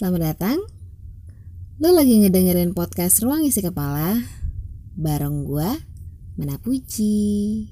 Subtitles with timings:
[0.00, 0.56] Selamat datang.
[1.76, 4.16] Lo lagi ngedengerin podcast Ruang Isi Kepala
[4.96, 5.76] bareng gua,
[6.40, 7.68] Mana Puji.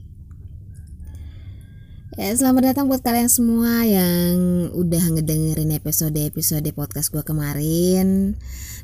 [2.20, 8.36] Ya, selamat datang buat kalian semua yang udah ngedengerin episode-episode podcast gua kemarin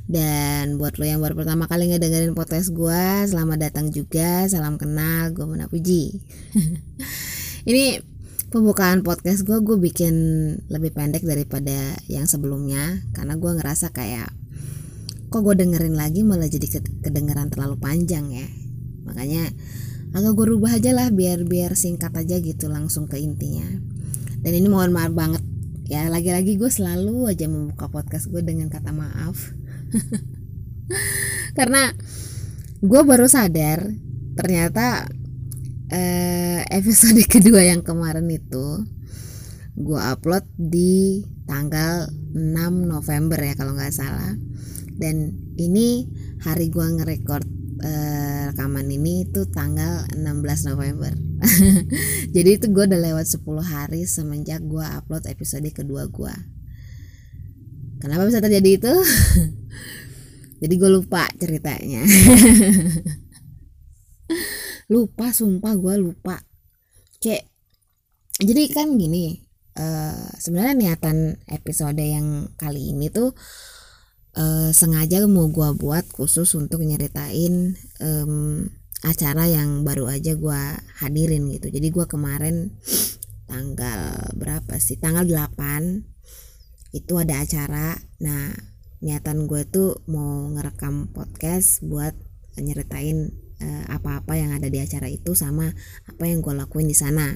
[0.09, 5.37] Dan buat lo yang baru pertama kali ngedengerin podcast gua Selamat datang juga, salam kenal,
[5.37, 6.17] gue Mana Puji
[7.69, 8.14] Ini
[8.55, 10.15] pembukaan podcast gue gue bikin
[10.71, 13.03] lebih pendek daripada yang sebelumnya.
[13.11, 14.31] Karena gue ngerasa kayak
[15.27, 18.47] kok gue dengerin lagi malah jadi kedengeran terlalu panjang ya.
[19.11, 19.51] Makanya
[20.15, 23.67] agak gue rubah aja lah biar biar singkat aja gitu langsung ke intinya.
[24.39, 25.43] Dan ini mohon maaf banget.
[25.91, 29.51] Ya lagi-lagi gue selalu aja membuka podcast gue dengan kata maaf.
[31.59, 31.91] Karena
[32.79, 33.91] gue baru sadar
[34.39, 35.11] ternyata
[35.91, 38.85] eh, episode kedua yang kemarin itu
[39.75, 42.55] gue upload di tanggal 6
[42.87, 44.33] November ya kalau nggak salah.
[44.95, 46.07] Dan ini
[46.47, 47.47] hari gue ngerekord
[47.83, 51.13] eh, rekaman ini itu tanggal 16 November.
[52.35, 56.55] Jadi itu gue udah lewat 10 hari semenjak gue upload episode kedua gue
[58.05, 58.95] kenapa bisa terjadi itu?
[60.63, 62.05] Jadi gue lupa ceritanya
[64.89, 66.41] lupa sumpah gue lupa.
[67.21, 67.43] Cek.
[68.43, 69.39] Jadi kan gini
[69.79, 73.31] uh, sebenarnya niatan episode yang kali ini tuh
[74.35, 78.67] uh, sengaja mau gue buat khusus untuk nyeritain um,
[79.05, 80.63] acara yang baru aja gue
[80.99, 81.71] hadirin gitu.
[81.71, 82.75] Jadi gue kemarin
[83.51, 84.99] tanggal berapa sih?
[84.99, 87.95] Tanggal 8 itu ada acara.
[88.23, 88.51] Nah
[89.05, 92.17] niatan gue tuh mau ngerekam podcast buat
[92.57, 95.71] nyeritain apa-apa yang ada di acara itu sama
[96.11, 97.33] apa yang gue lakuin di sana.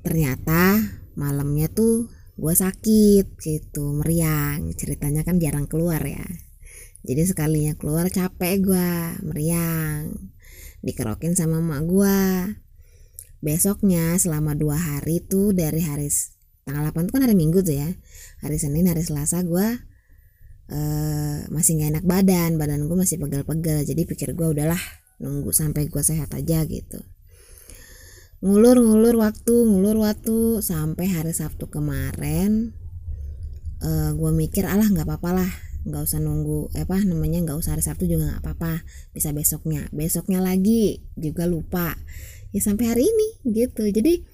[0.00, 0.80] Ternyata
[1.14, 2.08] malamnya tuh
[2.40, 4.72] gue sakit gitu meriang.
[4.72, 6.24] Ceritanya kan jarang keluar ya.
[7.04, 8.88] Jadi sekalinya keluar capek gue
[9.24, 10.12] meriang
[10.80, 12.18] dikerokin sama emak gue
[13.40, 16.12] besoknya selama dua hari tuh dari hari
[16.64, 17.88] tanggal 8 tuh kan hari minggu tuh ya.
[18.44, 19.80] Hari senin hari selasa gue
[20.70, 24.80] uh, masih nggak enak badan badan gue masih pegel-pegel jadi pikir gue udahlah
[25.20, 27.02] nunggu sampai gue sehat aja gitu.
[28.40, 32.72] Ngulur-ngulur waktu ngulur waktu sampai hari Sabtu kemarin
[33.84, 37.76] uh, gue mikir alah nggak apa-apa lah nggak usah nunggu eh, apa namanya nggak usah
[37.76, 38.80] hari Sabtu juga nggak apa-apa
[39.12, 39.84] bisa besoknya.
[39.92, 41.92] Besoknya lagi juga lupa.
[42.56, 43.84] Ya sampai hari ini gitu.
[43.84, 44.24] Jadi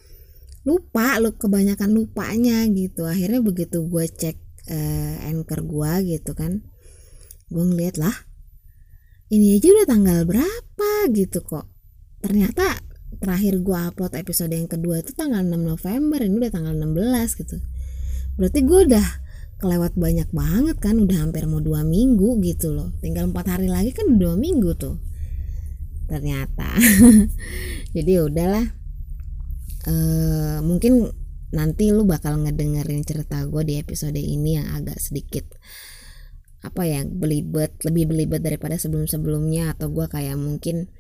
[0.63, 3.07] lupa lu kebanyakan lupanya gitu.
[3.11, 6.63] Akhirnya begitu gue cek uh, anchor gua gitu kan.
[7.51, 8.15] Gua ngeliat lah
[9.27, 10.91] ini aja udah tanggal berapa?
[11.11, 11.67] Gitu kok.
[12.23, 12.79] Ternyata
[13.19, 17.59] terakhir gua upload episode yang kedua itu tanggal 6 November ini udah tanggal 16 gitu.
[18.39, 19.07] Berarti gua udah
[19.57, 22.95] kelewat banyak banget kan udah hampir mau dua minggu gitu loh.
[23.03, 25.01] Tinggal empat hari lagi kan dua minggu tuh.
[26.07, 26.79] Ternyata.
[27.97, 28.67] Jadi ya udahlah.
[29.91, 29.95] E,
[30.63, 31.11] mungkin
[31.55, 35.47] nanti lu bakal ngedengerin cerita gue di episode ini yang agak sedikit
[36.65, 40.91] apa ya belibet lebih belibet daripada sebelum-sebelumnya atau gue kayak mungkin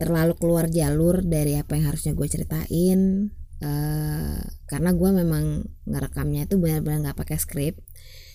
[0.00, 3.30] terlalu keluar jalur dari apa yang harusnya gue ceritain
[3.60, 7.76] uh, karena gue memang ngerekamnya itu benar-benar nggak pakai skrip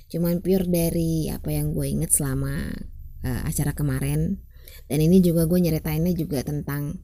[0.07, 2.71] cuman pure dari apa yang gue inget selama
[3.23, 4.39] uh, acara kemarin.
[4.87, 7.03] Dan ini juga gue nyeritainnya juga tentang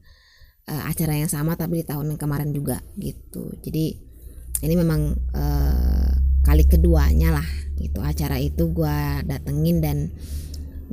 [0.68, 3.52] uh, acara yang sama tapi di tahun yang kemarin juga gitu.
[3.60, 3.96] Jadi
[4.64, 6.12] ini memang uh,
[6.44, 8.00] kali keduanya lah gitu.
[8.00, 8.98] Acara itu gue
[9.28, 10.12] datengin dan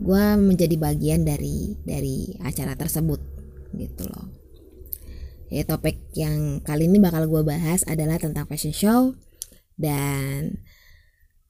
[0.02, 3.20] gue menjadi bagian dari dari acara tersebut
[3.76, 4.28] gitu loh.
[5.52, 9.20] Ya topik yang kali ini bakal gue bahas adalah tentang fashion show
[9.76, 10.64] dan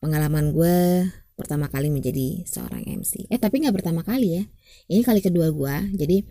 [0.01, 1.05] pengalaman gue
[1.37, 4.43] pertama kali menjadi seorang MC eh tapi nggak pertama kali ya.
[4.89, 6.25] Ini kali kedua gue jadi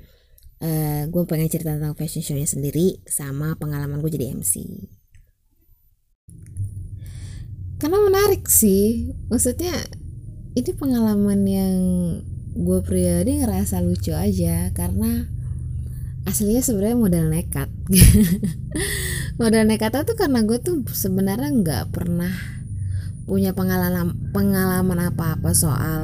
[0.60, 4.64] uh, eh, gue pengen cerita tentang fashion show-nya sendiri sama pengalaman gue jadi MC
[7.80, 9.16] karena menarik sih.
[9.32, 9.72] Maksudnya
[10.52, 11.80] ini pengalaman yang
[12.52, 15.24] gue pribadi ngerasa lucu aja karena
[16.28, 17.72] aslinya sebenarnya modal nekat.
[19.40, 22.60] Modal nekat itu karena gue tuh sebenarnya nggak pernah
[23.24, 26.02] punya pengalaman pengalaman apa apa soal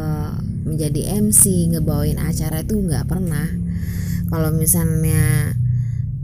[0.64, 3.44] menjadi MC ngebawain acara itu nggak pernah
[4.26, 5.54] kalau misalnya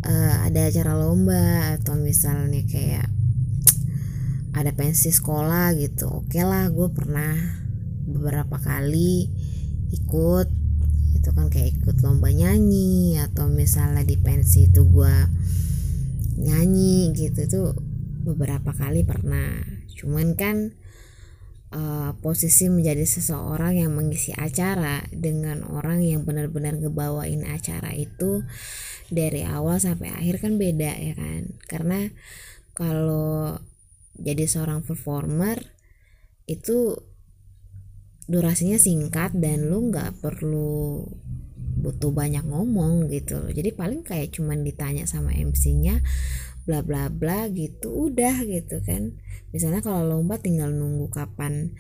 [0.06, 3.06] uh, ada acara lomba atau misalnya kayak
[4.52, 7.62] ada pensi sekolah gitu oke okay lah gue pernah
[8.06, 9.31] beberapa kali
[9.93, 10.49] ikut.
[11.12, 15.14] Itu kan kayak ikut lomba nyanyi atau misalnya di pensi itu gue
[16.43, 17.60] nyanyi gitu itu
[18.26, 19.62] beberapa kali pernah.
[19.94, 20.75] Cuman kan
[21.72, 28.44] uh, posisi menjadi seseorang yang mengisi acara dengan orang yang benar-benar ngebawain acara itu
[29.08, 31.56] dari awal sampai akhir kan beda ya kan?
[31.66, 32.08] Karena
[32.72, 33.56] kalau
[34.16, 35.60] jadi seorang performer
[36.46, 36.96] itu
[38.28, 41.04] durasinya singkat dan lu nggak perlu
[41.82, 45.98] butuh banyak ngomong gitu jadi paling kayak cuman ditanya sama MC-nya
[46.62, 49.18] bla bla bla gitu udah gitu kan.
[49.50, 51.74] Misalnya kalau lomba tinggal nunggu kapan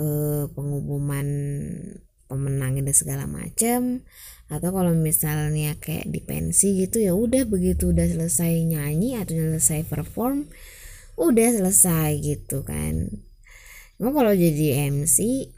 [0.00, 1.28] eh, pengumuman
[2.30, 4.06] pemenang dan segala macam
[4.46, 9.82] atau kalau misalnya kayak di pensi gitu ya udah begitu udah selesai nyanyi atau selesai
[9.90, 10.46] perform
[11.18, 13.10] udah selesai gitu kan.
[14.00, 15.50] Emang kalau jadi MC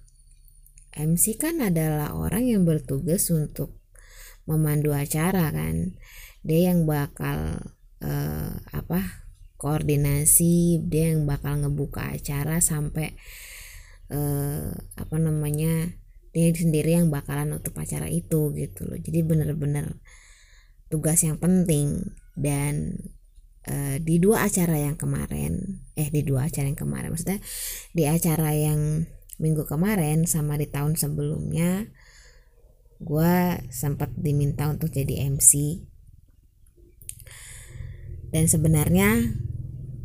[0.93, 3.79] MC kan adalah orang yang bertugas untuk
[4.45, 5.97] memandu acara kan.
[6.43, 7.63] Dia yang bakal
[8.03, 9.23] uh, apa
[9.57, 13.15] koordinasi dia yang bakal ngebuka acara sampai
[14.11, 15.95] uh, apa namanya
[16.35, 18.99] dia sendiri yang bakalan nutup acara itu gitu loh.
[18.99, 20.03] Jadi bener-bener
[20.91, 22.11] tugas yang penting.
[22.33, 22.97] Dan
[23.69, 27.45] uh, di dua acara yang kemarin eh di dua acara yang kemarin maksudnya
[27.93, 29.05] di acara yang
[29.37, 31.93] minggu kemarin sama di tahun sebelumnya
[33.03, 33.35] gue
[33.69, 35.83] sempat diminta untuk jadi MC
[38.33, 39.37] dan sebenarnya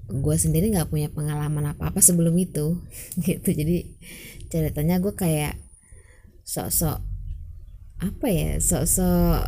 [0.07, 2.83] gue sendiri nggak punya pengalaman apa apa sebelum itu
[3.27, 3.49] gitu.
[3.51, 3.87] Jadi
[4.51, 5.59] ceritanya gue kayak
[6.47, 6.99] sok-sok
[7.97, 9.41] apa ya sok-sok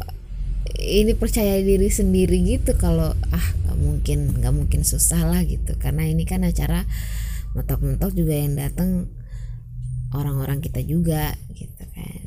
[0.79, 5.75] ini percaya diri sendiri gitu kalau ah nggak mungkin nggak mungkin susah lah gitu.
[5.79, 6.83] Karena ini kan acara
[7.55, 9.11] mentok-mentok juga yang datang
[10.11, 12.23] orang-orang kita juga gitu kan.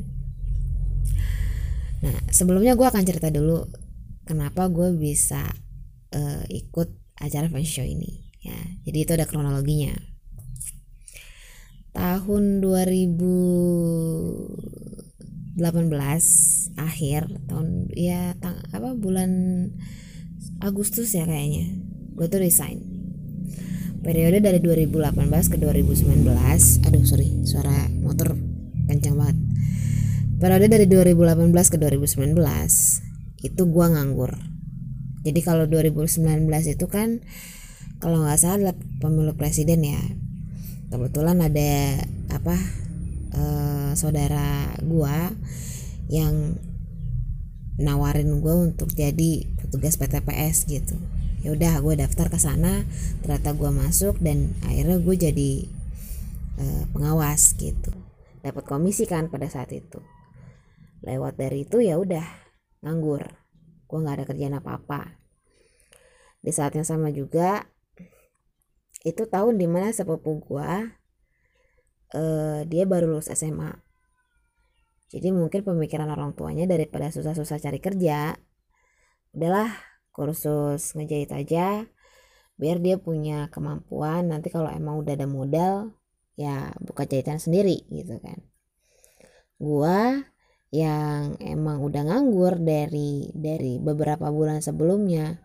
[2.02, 3.69] Nah sebelumnya gue akan cerita dulu
[4.25, 5.44] kenapa gue bisa
[6.12, 6.88] uh, ikut
[7.18, 8.58] acara fashion show ini ya.
[8.84, 9.94] Jadi itu ada kronologinya.
[11.92, 15.60] Tahun 2018
[16.80, 17.20] akhir
[17.52, 19.30] tahun ya tang, apa bulan
[20.62, 21.68] Agustus ya kayaknya.
[22.16, 22.80] Gue tuh resign.
[24.02, 24.98] Periode dari 2018
[25.46, 26.26] ke 2019
[26.82, 28.34] aduh sorry suara motor
[28.90, 29.38] kencang banget.
[30.42, 32.34] Periode dari 2018 ke 2019
[33.46, 34.51] itu gue nganggur
[35.22, 37.22] jadi kalau 2019 itu kan
[38.02, 40.02] kalau nggak salah pemilu presiden ya.
[40.90, 42.02] Kebetulan ada
[42.34, 42.58] apa
[43.32, 45.30] uh, saudara gua
[46.10, 46.58] yang
[47.78, 50.98] nawarin gue untuk jadi petugas PTPS gitu.
[51.40, 52.84] Ya udah gue daftar ke sana
[53.24, 55.50] ternyata gue masuk dan akhirnya gue jadi
[56.60, 57.94] uh, pengawas gitu.
[58.44, 60.02] Dapat komisi kan pada saat itu.
[61.02, 62.26] Lewat dari itu ya udah
[62.84, 63.41] nganggur
[63.92, 65.20] gue nggak ada kerjaan apa-apa.
[66.40, 67.68] Di saat yang sama juga
[69.04, 70.72] itu tahun di mana sepupu gue
[72.16, 73.74] uh, dia baru lulus SMA
[75.10, 78.38] jadi mungkin pemikiran orang tuanya daripada susah-susah cari kerja
[79.34, 79.74] udahlah
[80.14, 81.82] kursus ngejahit aja
[82.60, 84.30] biar dia punya kemampuan.
[84.30, 85.74] Nanti kalau emang udah ada modal
[86.38, 88.38] ya buka jahitan sendiri gitu kan.
[89.58, 90.22] Gua
[90.72, 95.36] yang emang udah nganggur dari dari beberapa bulan sebelumnya.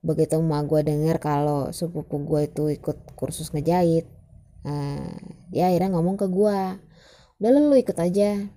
[0.00, 4.08] Begitu emak gue denger kalau sepupu gue itu ikut kursus ngejahit
[4.64, 5.12] uh,
[5.52, 6.58] dia akhirnya ngomong ke gue
[7.38, 8.48] udah lu ikut aja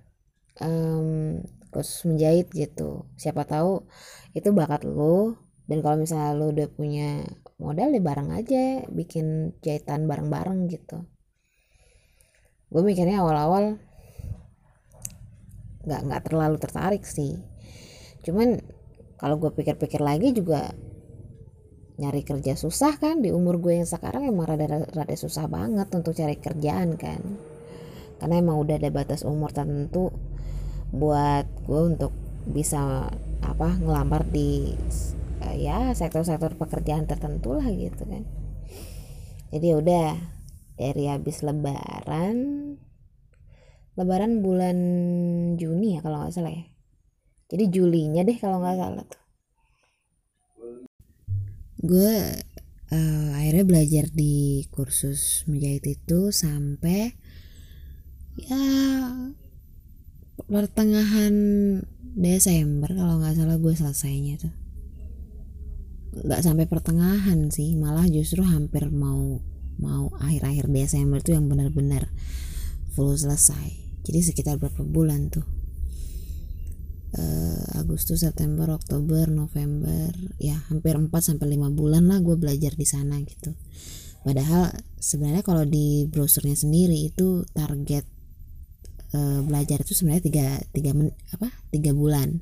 [0.64, 3.04] um, kursus menjahit gitu.
[3.20, 3.84] Siapa tahu
[4.32, 5.36] itu bakat lu
[5.68, 7.28] dan kalau misalnya lu udah punya
[7.60, 11.04] modal ya bareng aja bikin jahitan bareng-bareng gitu.
[12.72, 13.76] Gue mikirnya awal-awal
[15.86, 17.38] nggak nggak terlalu tertarik sih.
[18.22, 18.62] Cuman
[19.18, 20.74] kalau gue pikir-pikir lagi juga
[21.98, 23.22] nyari kerja susah kan.
[23.22, 27.22] Di umur gue yang sekarang emang rada rada susah banget untuk cari kerjaan kan.
[28.22, 30.14] Karena emang udah ada batas umur tertentu
[30.94, 32.12] buat gue untuk
[32.46, 33.08] bisa
[33.42, 34.74] apa ngelamar di
[35.42, 38.22] uh, ya sektor-sektor pekerjaan tertentu lah gitu kan.
[39.52, 40.08] Jadi ya udah
[40.78, 42.36] dari habis lebaran
[43.92, 44.78] Lebaran bulan
[45.60, 46.64] Juni ya kalau nggak salah ya.
[47.52, 49.22] Jadi Julinya deh kalau nggak salah tuh.
[51.82, 52.14] Gue
[52.92, 57.12] uh, akhirnya belajar di kursus menjahit itu sampai
[58.36, 58.64] ya
[60.48, 61.34] pertengahan
[62.16, 64.54] Desember kalau nggak salah gue selesainya tuh
[66.12, 69.40] nggak sampai pertengahan sih malah justru hampir mau
[69.80, 72.12] mau akhir-akhir Desember tuh yang benar-benar
[72.92, 75.46] full selesai jadi sekitar berapa bulan tuh?
[77.12, 80.08] Uh, Agustus September Oktober November
[80.40, 83.52] ya hampir 4 sampai 5 bulan lah gue belajar di sana gitu.
[84.22, 88.06] Padahal sebenarnya kalau di browsernya sendiri itu target
[89.12, 92.40] uh, belajar itu sebenarnya tiga tiga men, apa tiga bulan.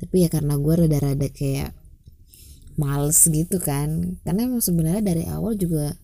[0.00, 1.76] Tapi ya karena gue rada-rada kayak
[2.80, 4.18] males gitu kan.
[4.24, 5.94] Karena emang sebenarnya dari awal juga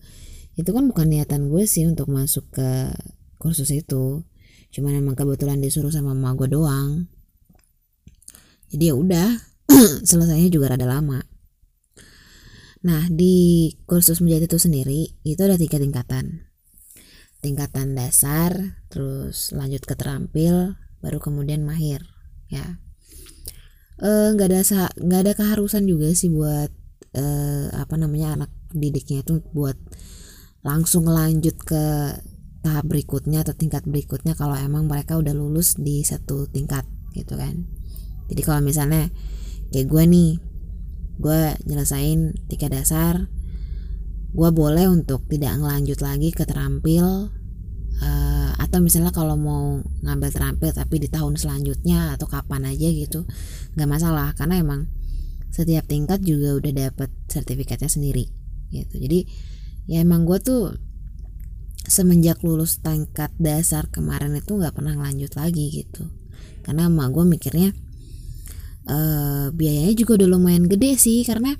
[0.57, 2.93] itu kan bukan niatan gue sih untuk masuk ke
[3.37, 4.25] kursus itu
[4.77, 7.09] cuman emang kebetulan disuruh sama mama gue doang.
[8.69, 9.29] Jadi ya udah
[10.09, 11.25] selesainya juga rada lama.
[12.85, 16.45] Nah di kursus menjadi itu sendiri itu ada tiga tingkatan.
[17.41, 22.05] Tingkatan dasar terus lanjut ke terampil baru kemudian mahir
[22.53, 22.77] ya.
[23.97, 24.61] Eh, nggak uh, ada
[24.93, 26.69] nggak ada keharusan juga sih buat
[27.17, 29.73] uh, apa namanya anak didiknya itu buat
[30.61, 32.13] langsung lanjut ke
[32.67, 36.83] tahap berikutnya atau tingkat berikutnya kalau emang mereka udah lulus di satu tingkat
[37.15, 37.63] gitu kan.
[38.27, 39.07] Jadi kalau misalnya
[39.71, 40.31] kayak gue nih
[41.17, 43.31] gue nyelesain tiga dasar
[44.35, 47.31] gue boleh untuk tidak ngelanjut lagi ke terampil
[48.03, 53.23] uh, atau misalnya kalau mau ngambil terampil tapi di tahun selanjutnya atau kapan aja gitu
[53.79, 54.35] nggak masalah.
[54.35, 54.91] Karena emang
[55.55, 58.27] setiap tingkat juga udah dapat sertifikatnya sendiri
[58.75, 58.99] gitu.
[58.99, 59.19] Jadi
[59.87, 60.75] ya emang gue tuh
[61.87, 66.11] semenjak lulus tingkat dasar kemarin itu nggak pernah lanjut lagi gitu.
[66.67, 67.69] Karena emak gue mikirnya
[68.91, 71.55] uh, biayanya juga udah lumayan gede sih karena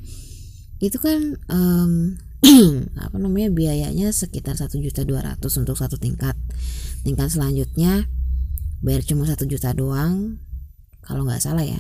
[0.84, 2.20] itu kan um,
[3.06, 6.36] apa namanya biayanya sekitar satu juta dua ratus untuk satu tingkat.
[7.02, 8.06] Tingkat selanjutnya
[8.84, 10.44] bayar cuma satu juta doang
[11.02, 11.80] kalau nggak salah ya.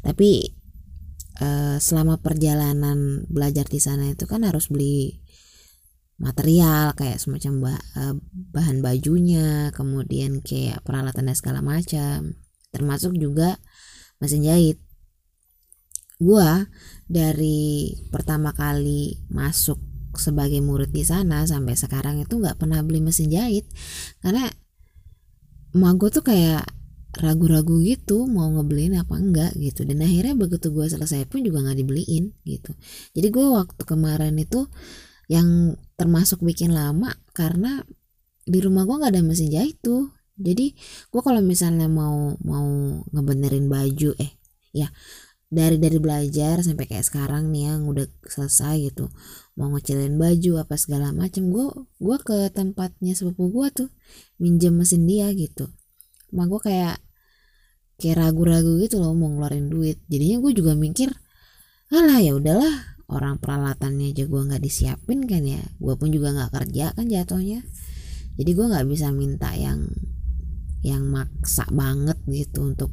[0.00, 0.54] Tapi
[1.42, 5.18] uh, selama perjalanan belajar di sana itu kan harus beli
[6.18, 8.14] material kayak semacam bah, uh,
[8.54, 12.34] bahan bajunya kemudian kayak peralatan dan segala macam.
[12.74, 13.56] Termasuk juga
[14.18, 14.82] mesin jahit.
[16.18, 16.66] Gua
[17.06, 19.78] dari pertama kali masuk
[20.18, 23.70] sebagai murid di sana sampai sekarang itu nggak pernah beli mesin jahit.
[24.18, 24.50] Karena
[25.78, 26.66] emak gue tuh kayak
[27.18, 29.86] ragu-ragu gitu mau ngebeliin apa enggak gitu.
[29.86, 32.74] Dan akhirnya begitu gue selesai pun juga nggak dibeliin gitu.
[33.14, 34.66] Jadi gue waktu kemarin itu
[35.30, 37.82] yang termasuk bikin lama karena
[38.46, 40.14] di rumah gue nggak ada mesin jahit tuh.
[40.38, 40.70] Jadi
[41.10, 42.66] gue kalau misalnya mau mau
[43.10, 44.38] ngebenerin baju eh
[44.70, 44.86] ya
[45.50, 49.08] dari dari belajar sampai kayak sekarang nih yang udah selesai gitu
[49.56, 51.66] mau ngecilin baju apa segala macem gue
[51.98, 53.88] gue ke tempatnya sepupu gue tuh
[54.38, 55.66] minjem mesin dia gitu.
[56.30, 56.96] Mak gue kayak
[57.98, 59.98] kayak ragu-ragu gitu loh mau ngeluarin duit.
[60.06, 61.10] Jadinya gue juga mikir
[61.90, 65.64] alah ya udahlah orang peralatannya aja gue nggak disiapin kan ya.
[65.80, 67.64] Gue pun juga nggak kerja kan jatuhnya.
[68.36, 69.88] Jadi gue nggak bisa minta yang
[70.84, 72.92] yang maksa banget gitu untuk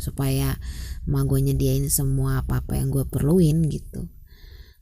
[0.00, 0.56] supaya
[1.04, 4.08] emak gue nyediain semua apa-apa yang gue perluin gitu.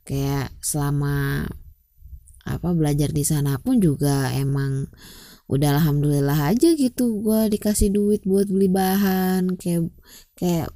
[0.05, 1.45] Kayak selama
[2.41, 4.89] apa belajar di sana pun juga emang
[5.51, 9.57] udah alhamdulillah aja gitu gue dikasih duit buat beli bahan.
[9.57, 9.89] Kayak
[10.37, 10.69] kayak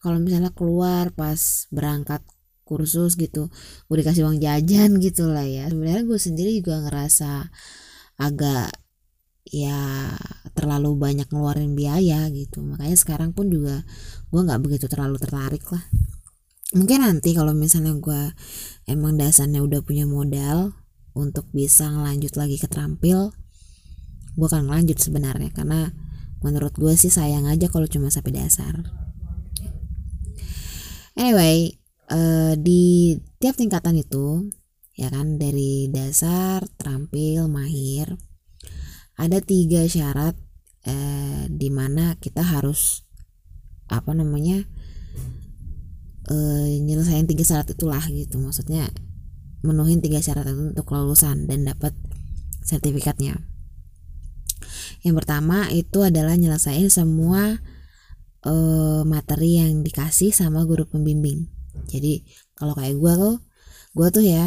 [0.00, 2.24] kalau misalnya keluar pas berangkat
[2.68, 3.48] kursus gitu.
[3.88, 5.72] Gue dikasih uang jajan gitu lah ya.
[5.72, 7.48] Sebenarnya gue sendiri juga ngerasa
[8.20, 8.68] agak
[9.48, 10.12] ya
[10.52, 12.60] terlalu banyak ngeluarin biaya gitu.
[12.60, 13.80] Makanya sekarang pun juga
[14.28, 15.84] gue nggak begitu terlalu tertarik lah.
[16.76, 18.22] Mungkin nanti kalau misalnya gue
[18.84, 20.76] emang dasarnya udah punya modal
[21.16, 23.32] untuk bisa ngelanjut lagi ke terampil
[24.38, 25.50] gue akan ngelanjut sebenarnya.
[25.56, 25.88] Karena
[26.44, 28.84] menurut gue sih sayang aja kalau cuma sampai dasar.
[31.18, 34.48] Anyway uh, di tiap tingkatan itu
[34.98, 38.18] ya kan dari dasar terampil mahir
[39.18, 40.38] ada tiga syarat
[40.86, 43.02] eh, di mana kita harus
[43.90, 44.62] apa namanya
[46.30, 48.38] eh, nyelesain tiga syarat itulah gitu.
[48.38, 48.86] Maksudnya
[49.66, 51.98] menuhin tiga syarat itu untuk kelulusan dan dapat
[52.62, 53.42] sertifikatnya.
[55.02, 57.58] Yang pertama itu adalah nyelesain semua
[58.46, 62.26] eh, materi yang dikasih sama guru pembimbing jadi
[62.58, 63.36] kalau kayak gue tuh
[63.94, 64.46] gue tuh ya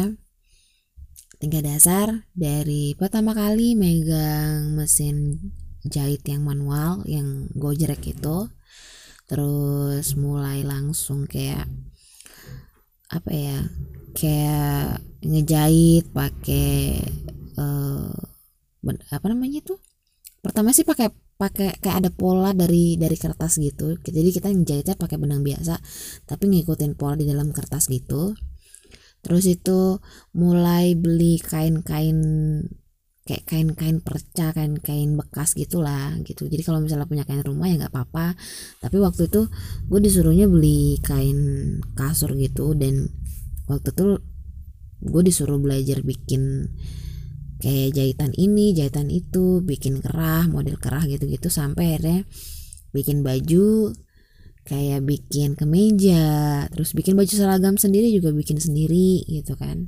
[1.40, 5.40] tingkat dasar dari pertama kali megang mesin
[5.82, 8.50] jahit yang manual yang gojrek itu
[9.26, 11.66] terus mulai langsung kayak
[13.12, 13.58] apa ya
[14.12, 17.00] kayak ngejahit pakai
[17.56, 18.12] uh,
[19.12, 19.78] apa namanya tuh?
[20.42, 21.12] Pertama sih pakai
[21.42, 23.98] pakai kayak ada pola dari dari kertas gitu.
[23.98, 25.74] Jadi kita ngejahitnya pakai benang biasa
[26.22, 28.38] tapi ngikutin pola di dalam kertas gitu.
[29.26, 29.98] Terus itu
[30.38, 32.18] mulai beli kain-kain
[33.22, 36.46] kayak kain-kain perca kain-kain bekas gitulah gitu.
[36.46, 38.38] Jadi kalau misalnya punya kain rumah ya nggak apa-apa.
[38.78, 39.50] Tapi waktu itu
[39.90, 41.38] gue disuruhnya beli kain
[41.98, 42.78] kasur gitu.
[42.78, 43.10] Dan
[43.66, 44.22] waktu itu
[45.02, 46.70] gue disuruh belajar bikin
[47.62, 52.26] kayak jahitan ini jahitan itu bikin kerah model kerah gitu-gitu sampai akhirnya
[52.90, 53.94] bikin baju
[54.66, 59.86] kayak bikin kemeja terus bikin baju seragam sendiri juga bikin sendiri gitu kan.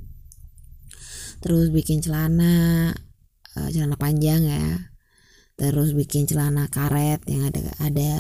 [1.43, 2.95] Terus bikin celana
[3.59, 4.95] uh, celana panjang ya.
[5.59, 8.13] Terus bikin celana karet yang ada ada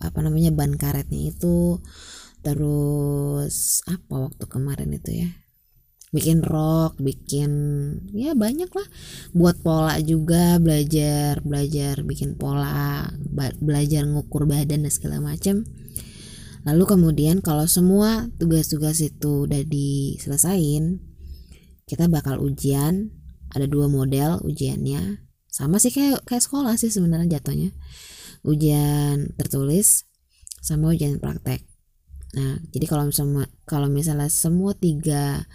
[0.00, 1.84] apa namanya ban karetnya itu.
[2.40, 5.30] Terus apa waktu kemarin itu ya
[6.16, 7.52] bikin rok bikin
[8.16, 8.88] ya banyak lah.
[9.36, 13.12] Buat pola juga belajar belajar bikin pola
[13.60, 15.68] belajar ngukur badan dan segala macam
[16.66, 20.98] lalu kemudian kalau semua tugas-tugas itu udah diselesain
[21.86, 23.14] kita bakal ujian
[23.54, 25.22] ada dua model ujiannya.
[25.46, 27.70] Sama sih kayak kayak sekolah sih sebenarnya jatuhnya.
[28.42, 30.04] Ujian tertulis
[30.60, 31.62] sama ujian praktek.
[32.36, 35.46] Nah jadi kalau misalnya kalau misalnya semua tiga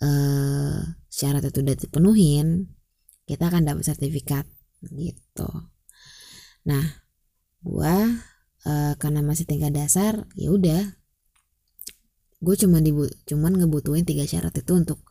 [0.00, 2.68] uh, syarat itu udah dipenuhin
[3.28, 4.44] kita akan dapat sertifikat
[4.90, 5.48] gitu.
[6.66, 6.84] Nah
[7.60, 8.24] gua
[8.64, 10.96] uh, karena masih tingkat dasar ya udah.
[12.40, 15.04] Gue cuma dibu cuman ngebutuhin tiga syarat itu untuk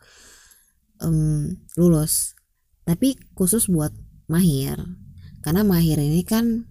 [0.98, 2.34] um, lulus.
[2.90, 3.94] Tapi khusus buat
[4.26, 4.82] mahir
[5.46, 6.66] karena mahir ini kan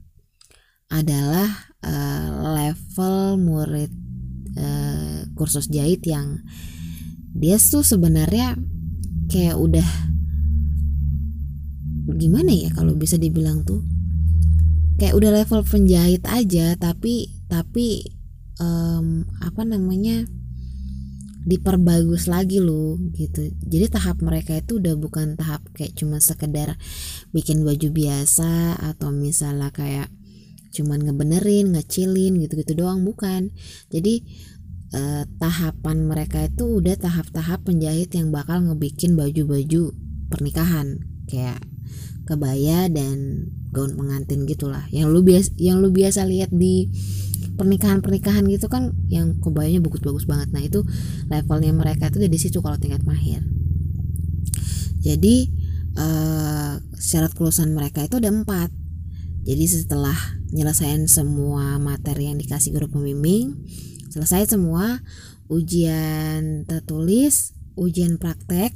[0.90, 1.46] adalah
[1.86, 3.92] uh, level murid
[4.58, 6.42] uh, kursus jahit yang
[7.38, 8.58] dia tuh sebenarnya
[9.30, 9.88] kayak udah
[12.18, 13.86] gimana ya kalau bisa dibilang tuh?
[14.98, 18.02] Kayak udah level penjahit aja tapi tapi
[18.58, 20.26] um, apa namanya
[21.48, 23.48] diperbagus lagi loh gitu.
[23.64, 26.76] Jadi tahap mereka itu udah bukan tahap kayak cuma sekedar
[27.32, 30.10] bikin baju biasa atau misalnya kayak
[30.68, 33.54] cuman ngebenerin ngecilin gitu-gitu doang bukan.
[33.88, 34.26] Jadi
[34.94, 39.92] eh, tahapan mereka itu udah tahap-tahap penjahit yang bakal ngebikin baju-baju
[40.32, 41.02] pernikahan.
[41.28, 41.60] Kayak
[42.28, 44.84] kebaya dan gaun pengantin gitulah.
[44.92, 46.88] Yang lu biasa yang lu biasa lihat di
[47.58, 50.48] pernikahan pernikahan gitu kan yang kebayanya bagus-bagus banget.
[50.54, 50.84] Nah itu
[51.26, 53.42] levelnya mereka itu udah di situ kalau tingkat mahir.
[55.02, 55.48] Jadi
[55.96, 58.70] uh, syarat kelulusan mereka itu ada empat.
[59.48, 60.16] Jadi setelah
[60.52, 63.56] nyelesain semua materi yang dikasih guru pembimbing
[64.08, 65.00] selesai semua
[65.48, 68.74] ujian tertulis ujian praktek.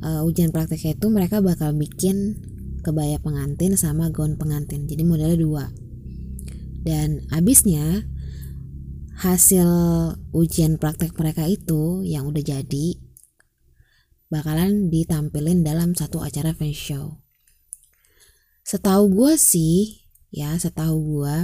[0.00, 2.40] Uh, ujian praktek itu mereka bakal bikin
[2.80, 4.88] kebaya pengantin sama gaun pengantin.
[4.88, 5.64] Jadi modelnya dua.
[6.80, 8.08] Dan abisnya
[9.20, 9.68] hasil
[10.32, 12.96] ujian praktek mereka itu yang udah jadi
[14.32, 17.06] bakalan ditampilin dalam satu acara fashion show.
[18.64, 21.36] Setahu gue sih ya setahu gue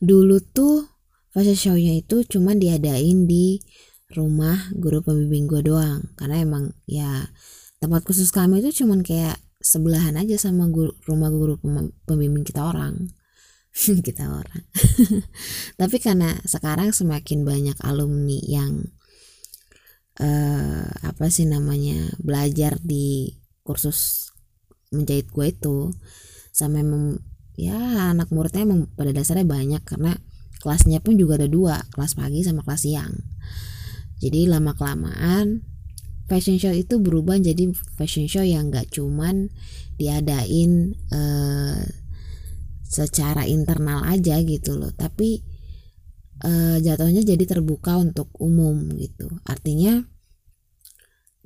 [0.00, 0.88] dulu tuh
[1.34, 3.58] fashion show-nya itu cuma diadain di
[4.14, 6.14] rumah guru pembimbing gue doang.
[6.14, 7.28] Karena emang ya
[7.82, 11.58] tempat khusus kami itu cuman kayak sebelahan aja sama guru, rumah guru
[12.06, 13.10] pembimbing kita orang.
[14.06, 14.62] Kita orang.
[15.80, 18.86] Tapi karena sekarang semakin banyak alumni yang
[20.22, 23.34] uh, apa sih namanya belajar di
[23.66, 24.30] kursus
[24.94, 25.90] menjahit gue itu
[26.54, 26.86] sama
[27.54, 30.18] ya anak muridnya emang pada dasarnya banyak karena
[30.58, 33.14] kelasnya pun juga ada dua kelas pagi sama kelas siang.
[34.18, 35.60] Jadi lama kelamaan
[36.24, 37.68] fashion show itu berubah jadi
[38.00, 39.52] fashion show yang gak cuman
[40.00, 41.84] diadain uh,
[42.88, 44.90] secara internal aja gitu loh.
[44.96, 45.44] Tapi
[46.48, 49.28] uh, jatuhnya jadi terbuka untuk umum gitu.
[49.44, 50.00] Artinya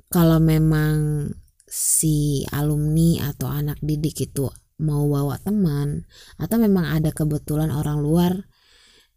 [0.09, 1.29] kalau memang
[1.69, 6.07] si alumni atau anak didik itu mau bawa teman
[6.39, 8.47] atau memang ada kebetulan orang luar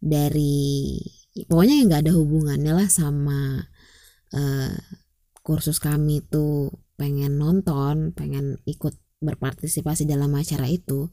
[0.03, 0.99] dari
[1.47, 3.63] pokoknya yang nggak ada hubungannya lah sama
[4.35, 4.75] uh,
[5.43, 11.07] kursus kami tuh pengen nonton pengen ikut berpartisipasi dalam acara itu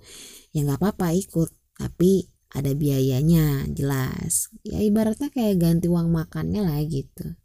[0.51, 4.51] ya nggak apa-apa ikut tapi ada biayanya jelas.
[4.67, 7.39] Ya ibaratnya kayak ganti uang makannya lah gitu.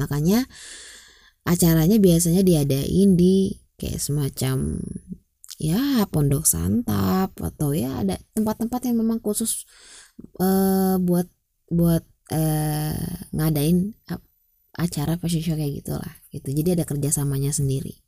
[0.00, 0.48] Makanya
[1.44, 4.80] acaranya biasanya diadain di kayak semacam
[5.58, 9.66] ya pondok santap atau ya ada tempat-tempat yang memang khusus
[10.38, 11.26] uh, buat
[11.68, 13.92] buat uh, ngadain
[14.78, 16.54] acara fashion show kayak gitulah gitu.
[16.54, 17.98] Jadi ada kerjasamanya sendiri.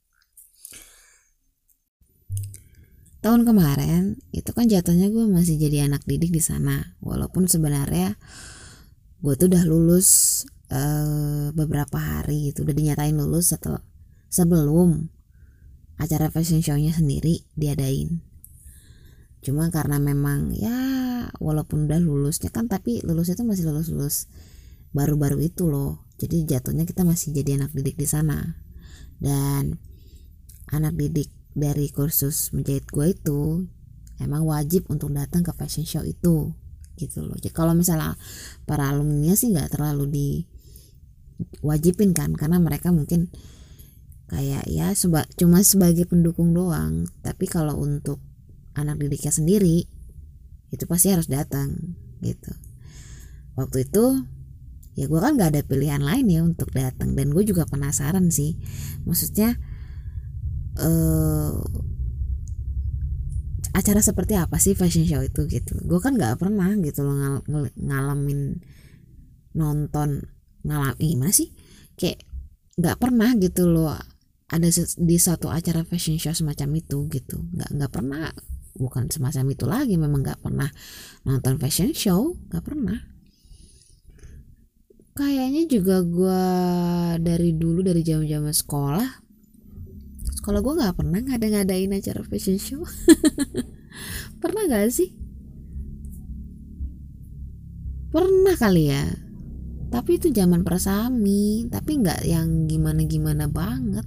[3.20, 6.96] Tahun kemarin itu kan jatuhnya gue masih jadi anak didik di sana.
[7.04, 8.16] Walaupun sebenarnya
[9.20, 10.08] gue tuh udah lulus
[10.72, 12.64] uh, beberapa hari gitu.
[12.64, 13.84] Udah dinyatain lulus setelah
[14.32, 15.10] sebelum
[16.00, 18.24] acara fashion show-nya sendiri diadain.
[19.44, 20.76] Cuma karena memang ya
[21.36, 24.16] walaupun udah lulusnya kan tapi lulus itu masih lulus lulus
[24.96, 26.08] baru-baru itu loh.
[26.16, 28.60] Jadi jatuhnya kita masih jadi anak didik di sana.
[29.20, 29.76] Dan
[30.72, 33.68] anak didik dari kursus menjahit gue itu
[34.20, 36.52] emang wajib untuk datang ke fashion show itu
[36.96, 37.36] gitu loh.
[37.36, 38.16] Jadi kalau misalnya
[38.68, 40.04] para alumni sih nggak terlalu
[41.60, 43.32] diwajibin kan karena mereka mungkin
[44.30, 47.10] kayak ya seba, cuma sebagai pendukung doang.
[47.26, 48.22] Tapi kalau untuk
[48.78, 49.90] anak didiknya sendiri
[50.70, 52.54] itu pasti harus datang gitu.
[53.58, 54.04] Waktu itu
[54.94, 57.18] ya gue kan gak ada pilihan lain ya untuk datang.
[57.18, 58.54] Dan gue juga penasaran sih.
[59.02, 59.58] Maksudnya
[60.78, 61.58] uh,
[63.74, 65.74] acara seperti apa sih fashion show itu gitu.
[65.82, 68.62] Gue kan nggak pernah gitu loh ngal ngal ngalamin
[69.58, 70.22] nonton
[70.62, 71.50] ngalamin gimana sih?
[71.98, 72.22] Kayak
[72.78, 73.98] nggak pernah gitu loh
[74.50, 74.66] ada
[74.98, 77.38] di satu acara fashion show semacam itu gitu.
[77.54, 78.34] Nggak nggak pernah
[78.74, 80.66] bukan semacam itu lagi memang nggak pernah
[81.22, 82.98] nonton fashion show nggak pernah.
[85.14, 86.42] Kayaknya juga gue
[87.22, 89.08] dari dulu dari zaman zaman sekolah
[90.40, 92.82] sekolah gue nggak pernah ngada ngadain acara fashion show.
[94.40, 95.12] Pernah gak sih?
[98.08, 99.04] Pernah kali ya.
[99.90, 104.06] Tapi itu zaman persami tapi nggak yang gimana gimana banget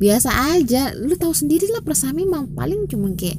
[0.00, 3.36] biasa aja lu tahu sendiri lah persami mah paling cuma kayak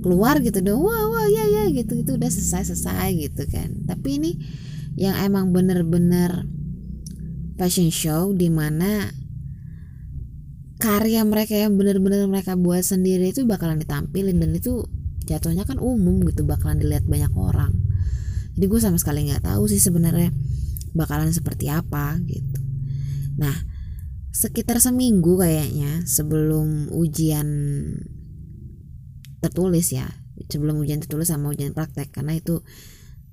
[0.00, 3.84] keluar gitu dong wah wah ya ya gitu gitu udah selesai selesai gitu kan.
[3.84, 4.30] Tapi ini
[4.96, 6.48] yang emang bener-bener
[7.60, 9.12] fashion show di mana
[10.80, 14.88] karya mereka yang bener-bener mereka buat sendiri itu bakalan ditampilin dan itu
[15.28, 17.76] jatuhnya kan umum gitu bakalan dilihat banyak orang.
[18.56, 20.32] Jadi gue sama sekali nggak tahu sih sebenarnya
[20.96, 22.59] bakalan seperti apa gitu
[24.40, 27.48] sekitar seminggu kayaknya sebelum ujian
[29.44, 30.08] tertulis ya.
[30.48, 32.64] Sebelum ujian tertulis sama ujian praktek karena itu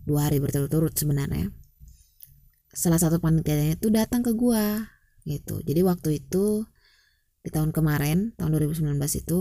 [0.03, 1.55] dua hari berturut-turut sebenarnya.
[2.75, 4.83] Salah satu panitianya itu datang ke gua
[5.23, 5.63] gitu.
[5.63, 6.67] Jadi waktu itu
[7.39, 9.39] di tahun kemarin tahun 2019 itu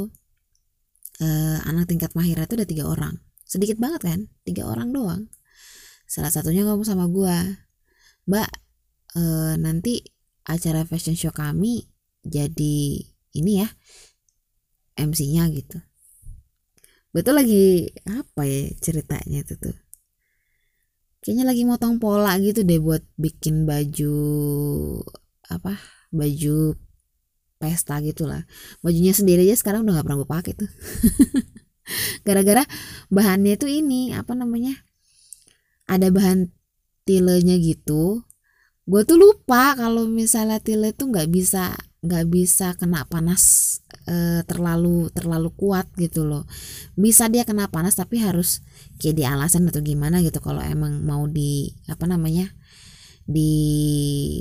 [1.19, 3.19] eh, anak tingkat mahira itu ada tiga orang.
[3.43, 4.21] Sedikit banget kan?
[4.47, 5.27] Tiga orang doang.
[6.07, 7.43] Salah satunya ngomong sama gua
[8.31, 8.51] mbak
[9.19, 10.16] eh, nanti
[10.47, 11.91] acara fashion show kami
[12.23, 13.03] jadi
[13.37, 13.69] ini ya
[14.97, 15.79] MC-nya gitu.
[17.13, 19.77] Betul lagi apa ya ceritanya itu tuh?
[21.21, 24.15] Kayaknya lagi motong pola gitu deh buat bikin baju
[25.51, 25.77] apa
[26.15, 26.79] baju
[27.57, 28.47] pesta gitulah.
[28.81, 30.71] Bajunya sendiri aja sekarang udah gak pernah gue pakai tuh.
[32.27, 32.63] Gara-gara
[33.11, 34.75] bahannya tuh ini apa namanya
[35.87, 36.51] ada bahan
[37.07, 38.27] tilenya gitu
[38.87, 41.75] gue tuh lupa kalau misalnya tile tuh nggak bisa
[42.07, 43.43] nggak bisa kena panas
[44.07, 46.47] e, terlalu terlalu kuat gitu loh.
[46.95, 48.63] Bisa dia kena panas tapi harus
[49.03, 52.47] kayak di alasan atau gimana gitu kalau emang mau di apa namanya
[53.27, 53.51] di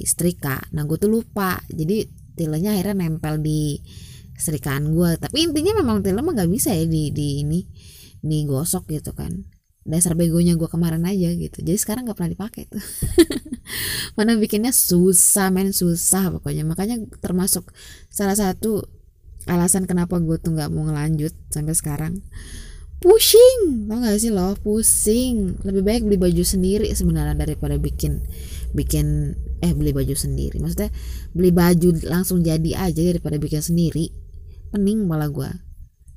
[0.06, 0.62] setrika.
[0.78, 1.58] Nah gue tuh lupa.
[1.74, 2.06] Jadi
[2.38, 3.82] tilenya akhirnya nempel di
[4.36, 7.64] serikaan gue tapi intinya memang tile mah nggak bisa ya di di ini
[8.20, 9.48] digosok gitu kan
[9.86, 11.62] dasar begonya gue kemarin aja gitu.
[11.62, 12.82] Jadi sekarang nggak pernah dipakai tuh.
[14.18, 16.66] Mana bikinnya susah main susah pokoknya.
[16.66, 17.70] Makanya termasuk
[18.10, 18.82] salah satu
[19.46, 22.14] alasan kenapa gue tuh nggak mau ngelanjut sampai sekarang
[22.98, 23.86] pusing.
[23.86, 24.58] Tau gak sih lo?
[24.58, 25.62] Pusing.
[25.62, 28.26] Lebih baik beli baju sendiri sebenarnya daripada bikin
[28.74, 30.58] bikin eh beli baju sendiri.
[30.58, 30.90] Maksudnya
[31.38, 34.10] beli baju langsung jadi aja daripada bikin sendiri
[34.74, 35.50] pening malah gue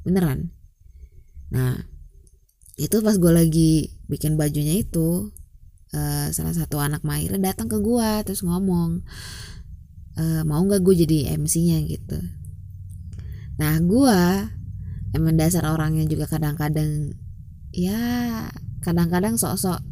[0.08, 0.48] beneran.
[1.52, 1.97] Nah
[2.78, 3.70] itu pas gue lagi
[4.06, 5.34] bikin bajunya itu
[5.90, 9.02] uh, salah satu anak Maira datang ke gue terus ngomong
[10.14, 12.18] uh, mau nggak gue jadi MC-nya gitu.
[13.58, 14.20] Nah gue
[15.10, 17.18] emang dasar orangnya juga kadang-kadang
[17.74, 17.98] ya
[18.78, 19.82] kadang-kadang sok-sok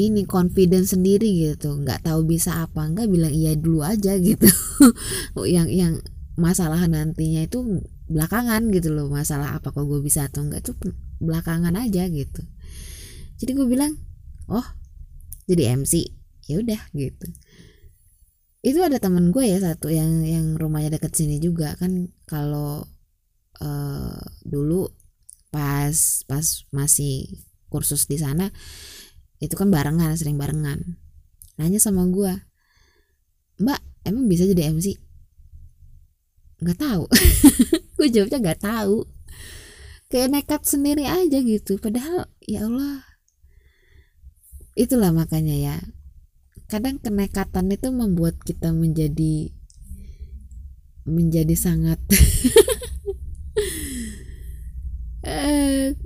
[0.00, 1.76] ini confidence sendiri gitu.
[1.76, 4.48] Nggak tahu bisa apa nggak bilang iya dulu aja gitu.
[5.44, 5.94] Yang yang
[6.40, 10.72] masalah nantinya itu belakangan gitu loh masalah apa kok gue bisa atau enggak itu
[11.20, 12.42] belakangan aja gitu.
[13.36, 13.92] Jadi gue bilang
[14.48, 14.64] oh
[15.46, 16.08] jadi MC
[16.48, 17.26] ya udah gitu.
[18.60, 22.84] Itu ada temen gue ya satu yang yang rumahnya deket sini juga kan kalau
[23.60, 24.88] uh, dulu
[25.52, 28.50] pas pas masih kursus di sana
[29.40, 30.98] itu kan barengan sering barengan.
[31.60, 32.32] Nanya sama gue
[33.60, 34.96] mbak emang bisa jadi MC
[36.60, 37.04] nggak tahu.
[37.96, 39.04] Gue jawabnya nggak tahu
[40.10, 41.78] kayak nekat sendiri aja gitu.
[41.78, 43.06] Padahal ya Allah.
[44.74, 45.76] Itulah makanya ya.
[46.66, 49.54] Kadang kenekatan itu membuat kita menjadi
[51.08, 51.98] menjadi sangat
[55.26, 55.96] eh,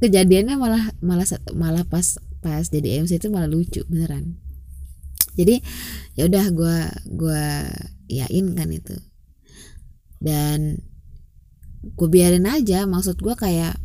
[0.00, 4.40] kejadiannya malah malah malah pas pas jadi MC itu malah lucu beneran.
[5.34, 5.60] Jadi
[6.14, 6.78] ya udah gue
[7.10, 7.44] gue
[8.08, 8.96] yain kan itu.
[10.22, 10.80] Dan
[11.92, 12.88] gue biarin aja.
[12.88, 13.76] Maksud gue kayak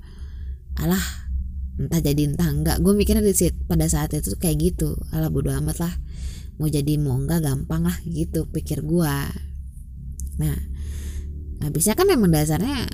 [0.79, 1.03] alah
[1.75, 2.77] entah jadi entah enggak.
[2.79, 4.95] Gue mikirnya di sit pada saat itu kayak gitu.
[5.11, 5.93] Alah bodo amat lah.
[6.59, 9.15] Mau jadi mau enggak gampang lah gitu pikir gue
[10.39, 10.55] nah
[11.59, 12.87] habisnya kan emang dasarnya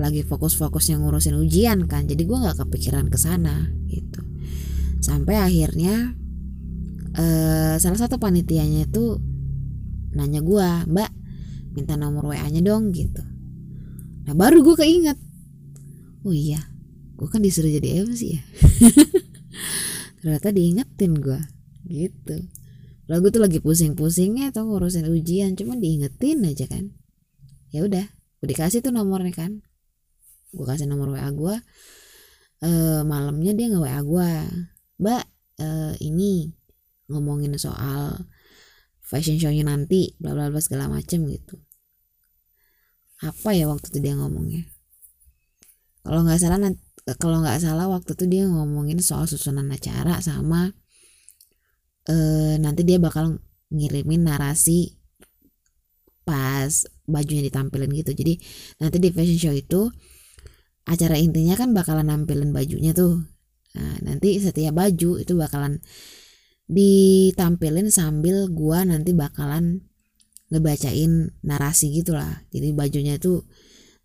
[0.00, 2.08] lagi fokus-fokusnya ngurusin ujian kan.
[2.08, 4.24] Jadi gue nggak kepikiran ke sana gitu.
[5.04, 6.16] Sampai akhirnya
[7.16, 9.20] eh, salah satu panitianya itu
[10.16, 11.10] nanya gue mbak
[11.76, 13.20] minta nomor wa nya dong gitu
[14.26, 15.18] nah baru gue keinget.
[16.26, 16.58] Oh iya.
[17.16, 18.42] Gue kan disuruh jadi MC ya.
[20.20, 21.40] Ternyata diingetin gue
[21.86, 22.36] gitu.
[23.06, 26.90] Lagu tuh lagi pusing-pusingnya atau ngurusin ujian cuma diingetin aja kan.
[27.70, 28.06] Ya udah
[28.42, 29.62] gue dikasih tuh nomornya kan.
[30.50, 31.56] Gue kasih nomor wa gue
[32.62, 32.70] e,
[33.04, 34.30] malamnya dia nge wa gue
[35.00, 35.24] mbak
[35.60, 35.68] e,
[36.04, 36.52] ini
[37.12, 38.26] ngomongin soal
[39.04, 41.60] fashion show-nya nanti bla bla bla segala macem gitu
[43.22, 44.68] apa ya waktu itu dia ngomongnya?
[46.04, 46.58] Kalau nggak salah
[47.16, 50.74] kalau nggak salah waktu itu dia ngomongin soal susunan acara sama
[52.06, 52.14] e,
[52.58, 53.38] nanti dia bakal
[53.70, 54.98] ngirimin narasi
[56.26, 58.12] pas bajunya ditampilin gitu.
[58.14, 58.34] Jadi
[58.82, 59.86] nanti di fashion show itu
[60.86, 63.22] acara intinya kan bakalan nampilin bajunya tuh.
[63.76, 65.78] Nah, nanti setiap baju itu bakalan
[66.66, 69.86] ditampilin sambil gua nanti bakalan
[70.50, 72.46] ngebacain narasi gitulah.
[72.54, 73.42] Jadi bajunya tuh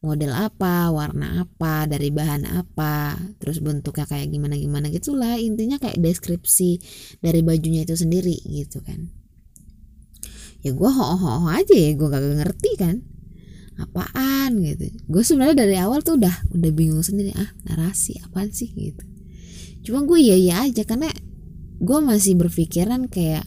[0.02, 5.38] model apa warna apa dari bahan apa terus bentuknya kayak gimana gimana gitulah.
[5.38, 6.82] Intinya kayak deskripsi
[7.22, 9.14] dari bajunya itu sendiri gitu kan.
[10.62, 13.02] Ya gue ho ho aja ya gue gak ngerti kan.
[13.78, 14.94] Apaan gitu.
[15.10, 18.70] Gue sebenarnya dari awal tuh udah udah bingung sendiri ah narasi apaan sih?
[18.74, 19.06] gitu.
[19.82, 21.10] Cuma gue iya iya aja karena
[21.82, 23.46] gue masih berpikiran kayak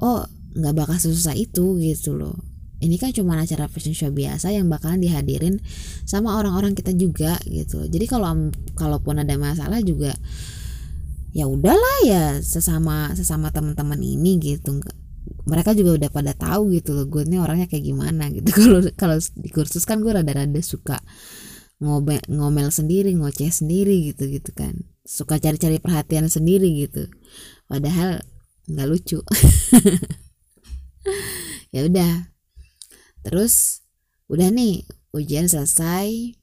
[0.00, 0.24] oh
[0.56, 2.34] nggak bakal susah itu gitu loh.
[2.76, 5.60] Ini kan cuma acara fashion show biasa yang bakalan dihadirin
[6.04, 7.88] sama orang-orang kita juga gitu.
[7.88, 10.12] Jadi kalau kalaupun ada masalah juga
[11.32, 14.80] ya udahlah ya sesama sesama teman-teman ini gitu.
[15.48, 18.48] Mereka juga udah pada tahu gitu loh gue ini orangnya kayak gimana gitu.
[18.60, 21.00] Kalau kalau di kursus kan gue rada-rada suka
[21.80, 24.84] ngomel ngomel sendiri ngoceh sendiri gitu gitu kan.
[25.04, 27.08] Suka cari-cari perhatian sendiri gitu.
[27.72, 28.20] Padahal
[28.68, 29.22] nggak lucu
[31.74, 32.30] ya udah.
[33.26, 33.82] Terus
[34.26, 36.34] udah nih ujian selesai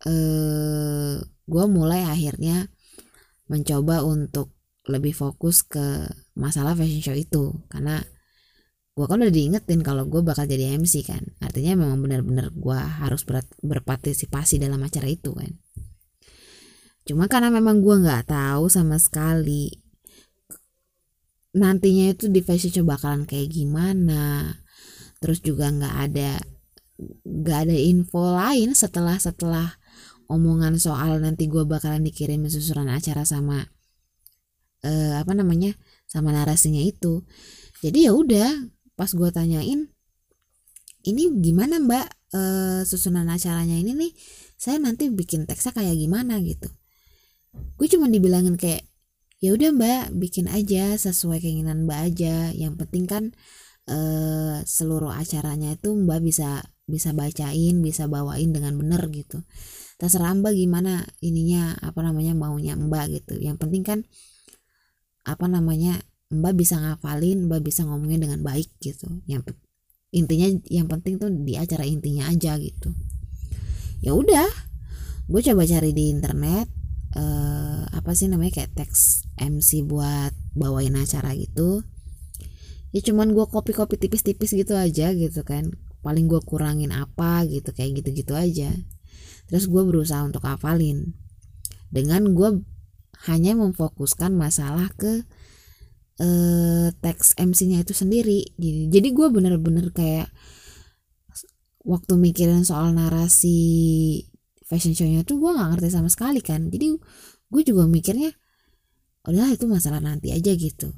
[0.00, 2.70] eh gue mulai akhirnya
[3.50, 4.54] mencoba untuk
[4.88, 6.08] lebih fokus ke
[6.38, 7.52] masalah fashion show itu.
[7.68, 8.00] Karena
[8.94, 11.22] gue kan udah diingetin kalau gue bakal jadi MC kan.
[11.42, 15.52] Artinya memang benar-benar gue harus ber berpartisipasi dalam acara itu kan.
[17.04, 19.89] Cuma karena memang gue nggak tahu sama sekali
[21.56, 24.56] nantinya itu di fashion show bakalan kayak gimana.
[25.18, 26.40] Terus juga nggak ada
[27.24, 29.80] nggak ada info lain setelah setelah
[30.28, 33.66] omongan soal nanti gue bakalan dikirim susunan acara sama
[34.84, 35.74] uh, apa namanya
[36.06, 37.24] sama narasinya itu.
[37.80, 39.88] Jadi ya udah pas gue tanyain
[41.00, 44.12] ini gimana mbak uh, susunan acaranya ini nih?
[44.60, 46.68] Saya nanti bikin teksnya kayak gimana gitu.
[47.80, 48.89] Gue cuma dibilangin kayak
[49.40, 52.52] ya udah mbak bikin aja sesuai keinginan mbak aja.
[52.52, 53.24] Yang penting kan
[53.88, 59.42] uh, seluruh acaranya itu mbak bisa bisa bacain bisa bawain dengan bener gitu.
[59.96, 63.40] Terserah mbak gimana ininya apa namanya maunya mbak gitu.
[63.40, 63.98] Yang penting kan
[65.24, 69.08] apa namanya mbak bisa ngafalin mbak bisa ngomongnya dengan baik gitu.
[69.24, 69.56] Yang
[70.12, 72.92] intinya yang penting tuh di acara intinya aja gitu.
[74.04, 74.48] Ya udah
[75.30, 76.79] gue coba cari di internet
[77.16, 81.82] uh, apa sih namanya kayak teks MC buat bawain acara gitu.
[82.90, 85.70] Ya cuman gue copy-copy tipis-tipis gitu aja gitu kan.
[86.02, 88.70] Paling gue kurangin apa gitu kayak gitu-gitu aja.
[89.46, 91.14] Terus gue berusaha untuk hafalin.
[91.90, 92.62] Dengan gue
[93.30, 95.22] hanya memfokuskan masalah ke
[96.18, 98.42] eh, teks MC-nya itu sendiri.
[98.58, 100.30] Jadi jadi gue bener-bener kayak
[101.84, 104.29] waktu mikirin soal narasi
[104.70, 106.70] fashion show-nya tuh gue nggak ngerti sama sekali kan.
[106.70, 106.94] Jadi
[107.50, 108.30] gue juga mikirnya
[109.26, 110.94] udah itu masalah nanti aja gitu.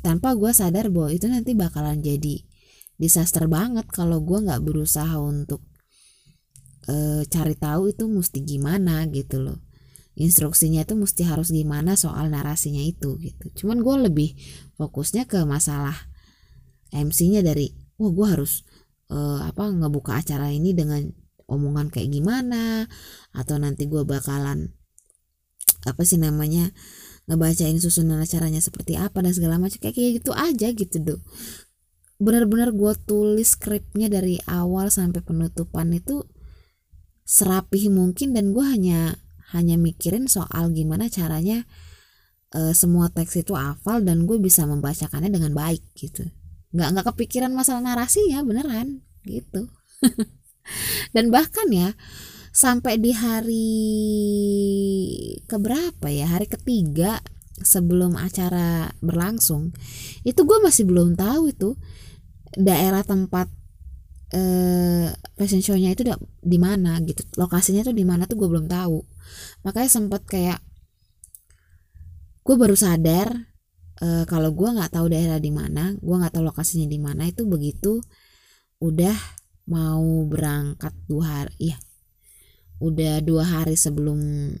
[0.00, 2.46] Tanpa gue sadar bahwa itu nanti bakalan jadi
[2.94, 5.66] disaster banget kalau gue nggak berusaha untuk
[6.86, 9.58] e, cari tahu itu mesti gimana gitu loh.
[10.16, 13.52] Instruksinya itu mesti harus gimana soal narasinya itu gitu.
[13.52, 14.30] Cuman gue lebih
[14.78, 15.92] fokusnya ke masalah
[16.94, 18.64] MC-nya dari wah gue harus
[19.12, 21.04] uh, apa ngebuka acara ini dengan
[21.46, 22.90] omongan kayak gimana
[23.34, 24.74] atau nanti gue bakalan
[25.86, 26.74] apa sih namanya
[27.26, 31.22] ngebacain susunan acaranya seperti apa dan segala macam kayak kayak gitu aja gitu dong
[32.16, 36.24] benar-benar gue tulis skripnya dari awal sampai penutupan itu
[37.26, 39.18] serapih mungkin dan gue hanya
[39.52, 41.66] hanya mikirin soal gimana caranya
[42.56, 46.24] uh, semua teks itu hafal dan gue bisa membacakannya dengan baik gitu.
[46.72, 49.66] Nggak nggak kepikiran masalah narasi ya beneran gitu
[51.14, 51.92] dan bahkan ya
[52.56, 53.78] sampai di hari
[55.44, 57.20] keberapa ya hari ketiga
[57.60, 59.72] sebelum acara berlangsung
[60.24, 61.76] itu gue masih belum tahu itu
[62.56, 63.52] daerah tempat
[64.32, 66.02] eh, fashion show-nya itu
[66.42, 68.98] di mana gitu lokasinya tuh di mana tuh gue belum tahu.
[69.62, 70.58] Makanya sempet kayak
[72.42, 73.28] gue baru sadar
[74.02, 77.46] eh, kalau gue nggak tahu daerah di mana gue nggak tahu lokasinya di mana itu
[77.46, 78.02] begitu
[78.82, 79.14] udah
[79.66, 81.78] mau berangkat dua hari iya.
[82.78, 84.52] Udah dua hari sebelum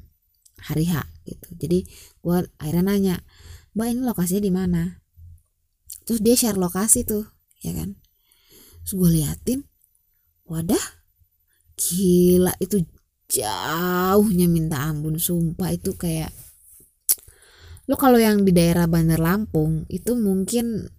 [0.62, 1.48] hari H gitu.
[1.56, 1.86] Jadi
[2.22, 3.16] gue akhirnya nanya
[3.76, 4.82] mbak ini lokasinya di mana?
[6.06, 7.26] Terus dia share lokasi tuh
[7.60, 7.98] ya kan.
[8.82, 9.60] Terus gue liatin
[10.46, 10.80] wadah
[11.76, 12.86] gila itu
[13.26, 16.30] jauhnya minta ampun sumpah itu kayak
[17.86, 20.90] lo kalau yang di daerah Bandar Lampung itu mungkin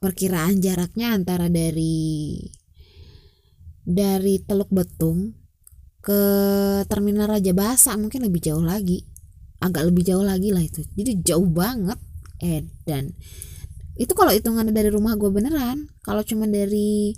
[0.00, 2.40] perkiraan jaraknya antara dari
[3.82, 5.34] dari Teluk Betung
[6.02, 6.20] ke
[6.86, 9.06] Terminal Raja Basa mungkin lebih jauh lagi.
[9.62, 10.82] Agak lebih jauh lagi lah itu.
[10.98, 11.98] Jadi jauh banget
[12.42, 13.14] Edan
[13.96, 15.92] itu kalau hitungannya dari rumah gue beneran.
[16.00, 17.12] Kalau cuma dari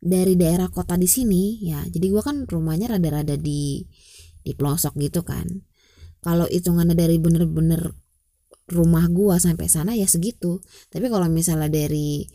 [0.00, 3.84] dari daerah kota di sini ya jadi gue kan rumahnya rada-rada di
[4.40, 5.46] di pelosok gitu kan.
[6.24, 7.94] Kalau hitungannya dari bener-bener
[8.66, 10.64] rumah gue sampai sana ya segitu.
[10.90, 12.26] Tapi kalau misalnya dari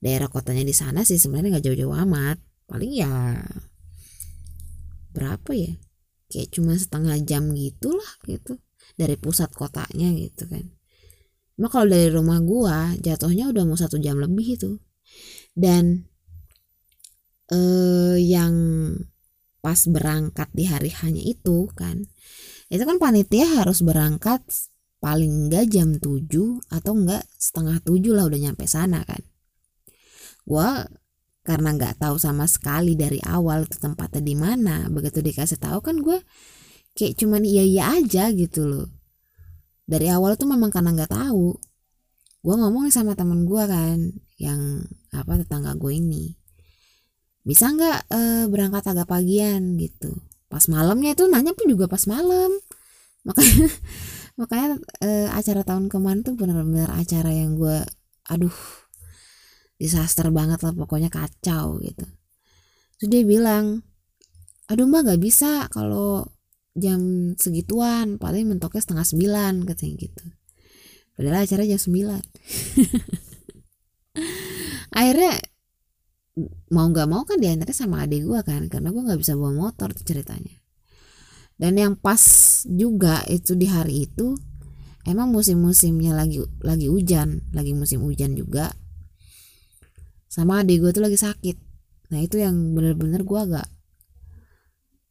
[0.00, 3.40] daerah kotanya di sana sih sebenarnya nggak jauh-jauh amat paling ya
[5.16, 5.72] berapa ya
[6.28, 8.60] kayak cuma setengah jam gitulah gitu
[8.98, 10.76] dari pusat kotanya gitu kan
[11.56, 14.76] Cuma kalau dari rumah gua jatuhnya udah mau satu jam lebih itu.
[15.56, 16.04] Dan
[17.48, 18.54] eh yang
[19.64, 22.04] pas berangkat di hari hanya itu kan.
[22.68, 24.44] Itu kan panitia harus berangkat
[25.00, 29.24] paling enggak jam 7 atau enggak setengah 7 lah udah nyampe sana kan.
[30.46, 30.86] Gua
[31.46, 36.02] karena nggak tahu sama sekali dari awal itu tempatnya di mana begitu dikasih tahu kan
[36.02, 36.18] gue
[36.98, 38.90] kayak cuman iya iya aja gitu loh.
[39.86, 41.54] Dari awal tuh memang karena nggak tahu.
[42.42, 44.10] Gue ngomong sama temen gue kan
[44.42, 44.82] yang
[45.14, 46.34] apa tetangga gue ini.
[47.46, 50.18] Bisa nggak e, berangkat agak pagian gitu.
[50.50, 52.50] Pas malamnya itu nanya pun juga pas malam.
[53.22, 53.70] Makanya
[54.40, 57.86] makanya e, acara tahun kemarin tuh benar-benar acara yang gue
[58.26, 58.85] aduh
[59.76, 62.04] disaster banget lah pokoknya kacau gitu.
[62.96, 63.84] Terus dia bilang
[64.66, 66.26] aduh mbak nggak bisa kalau
[66.76, 70.24] jam segituan paling mentoknya setengah sembilan katanya gitu.
[71.16, 72.22] Padahal acara jam sembilan.
[75.00, 75.32] Akhirnya
[76.68, 79.96] mau nggak mau kan diantarnya sama adik gue kan karena gue nggak bisa bawa motor
[79.96, 80.60] ceritanya.
[81.56, 82.20] Dan yang pas
[82.68, 84.36] juga itu di hari itu
[85.08, 88.76] emang musim-musimnya lagi lagi hujan lagi musim hujan juga
[90.26, 91.56] sama adik gue tuh lagi sakit.
[92.12, 93.68] Nah itu yang bener-bener gue agak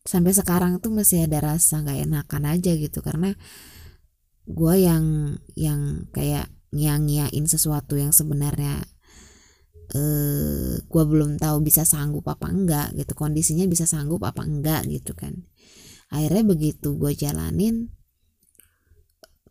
[0.06, 3.34] sampai sekarang tuh masih ada rasa nggak enakan aja gitu karena
[4.46, 8.86] gue yang yang kayak ngiang-ngiain sesuatu yang sebenarnya
[9.98, 15.18] eh gue belum tahu bisa sanggup apa enggak gitu kondisinya bisa sanggup apa enggak gitu
[15.18, 15.46] kan.
[16.14, 17.90] Akhirnya begitu gue jalanin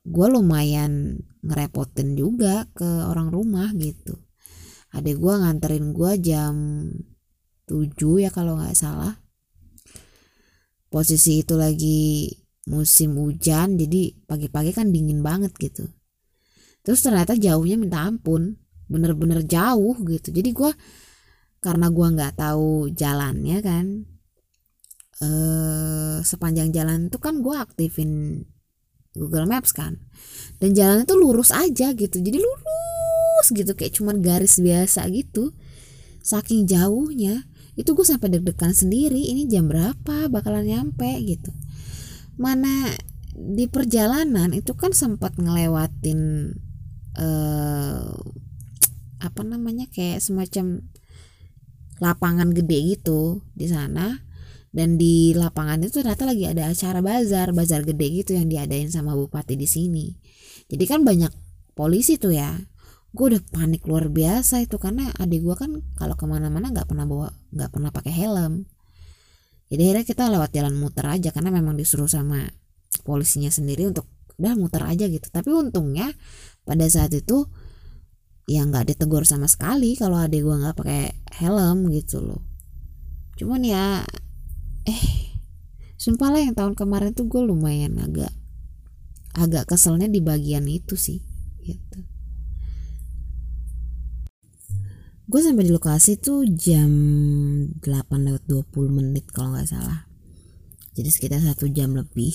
[0.05, 4.21] gue lumayan ngerepotin juga ke orang rumah gitu
[4.95, 6.55] adek gue nganterin gue jam
[7.67, 9.19] 7 ya kalau nggak salah.
[10.87, 12.31] Posisi itu lagi
[12.71, 15.91] musim hujan jadi pagi-pagi kan dingin banget gitu.
[16.87, 18.55] Terus ternyata jauhnya minta ampun
[18.87, 20.31] bener-bener jauh gitu.
[20.31, 20.71] Jadi gue
[21.59, 23.87] karena gue nggak tahu jalannya kan
[25.25, 28.43] eh sepanjang jalan itu kan gue aktifin
[29.19, 29.99] Google Maps kan.
[30.63, 33.04] Dan jalannya tuh lurus aja gitu jadi lurus
[33.53, 35.53] gitu kayak cuman garis biasa gitu.
[36.25, 41.51] Saking jauhnya itu gue sampai deg-degan sendiri ini jam berapa bakalan nyampe gitu.
[42.39, 42.95] Mana
[43.35, 46.55] di perjalanan itu kan sempat ngelewatin
[47.19, 48.15] eh,
[49.19, 50.87] apa namanya kayak semacam
[51.99, 54.23] lapangan gede gitu di sana.
[54.75, 59.15] Dan di lapangan itu ternyata lagi ada acara bazar bazar gede gitu yang diadain sama
[59.15, 60.11] bupati di sini.
[60.67, 61.31] Jadi kan banyak
[61.79, 62.59] polisi tuh ya
[63.15, 67.07] gue udah panik luar biasa itu karena adik gue kan kalau ke mana-mana nggak pernah
[67.07, 68.67] bawa nggak pernah pakai helm.
[69.71, 72.43] Jadi akhirnya kita lewat jalan muter aja karena memang disuruh sama
[73.07, 75.31] polisinya sendiri untuk udah muter aja gitu.
[75.31, 76.11] Tapi untungnya
[76.67, 77.47] pada saat itu
[78.51, 82.43] ya nggak ditegur sama sekali kalau adik gue nggak pakai helm gitu loh.
[83.39, 84.03] Cuman ya
[84.91, 85.05] eh
[86.03, 88.35] sumpah lah yang tahun kemarin tuh gue lumayan agak
[89.39, 91.23] agak keselnya di bagian itu sih
[91.63, 92.14] gitu
[95.35, 96.87] gue sampai di lokasi tuh jam
[97.83, 100.07] 8 lewat 20 menit kalau nggak salah.
[100.95, 102.31] Jadi sekitar satu jam lebih.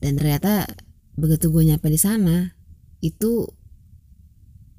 [0.00, 0.64] Dan ternyata
[1.20, 2.56] begitu gue nyampe di sana
[3.04, 3.44] itu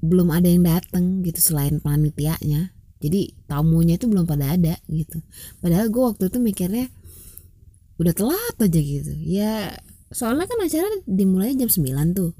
[0.02, 2.74] belum ada yang datang gitu selain panitianya.
[2.98, 5.22] Jadi tamunya itu belum pada ada gitu.
[5.62, 6.90] Padahal gue waktu itu mikirnya
[8.02, 9.14] udah telat aja gitu.
[9.22, 9.78] Ya
[10.10, 11.78] soalnya kan acara dimulai jam 9
[12.10, 12.34] tuh.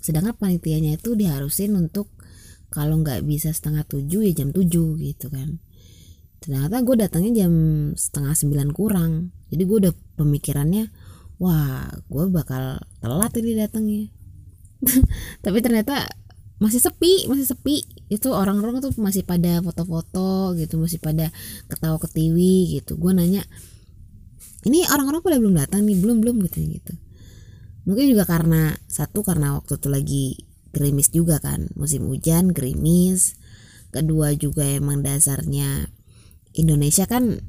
[0.00, 2.08] Sedangkan panitianya itu diharusin untuk
[2.72, 5.60] kalau nggak bisa setengah tujuh ya jam tujuh gitu kan.
[6.42, 7.54] Ternyata gue datangnya jam
[7.94, 9.30] setengah sembilan kurang.
[9.52, 10.88] Jadi gue udah pemikirannya
[11.36, 14.08] wah gue bakal telat ini datangnya.
[15.44, 16.08] Tapi ternyata
[16.58, 17.84] masih sepi masih sepi.
[18.08, 21.28] Itu orang-orang tuh masih pada foto-foto gitu masih pada
[21.68, 22.96] ketawa ketiwi gitu.
[22.96, 23.44] Gue nanya
[24.64, 26.00] ini orang-orang pada belum datang nih?
[26.00, 26.94] Belum belum gitu gitu.
[27.82, 30.24] Mungkin juga karena satu karena waktu itu lagi
[30.72, 31.70] gerimis juga kan.
[31.76, 33.36] Musim hujan gerimis.
[33.92, 35.92] Kedua juga emang dasarnya
[36.56, 37.40] Indonesia kan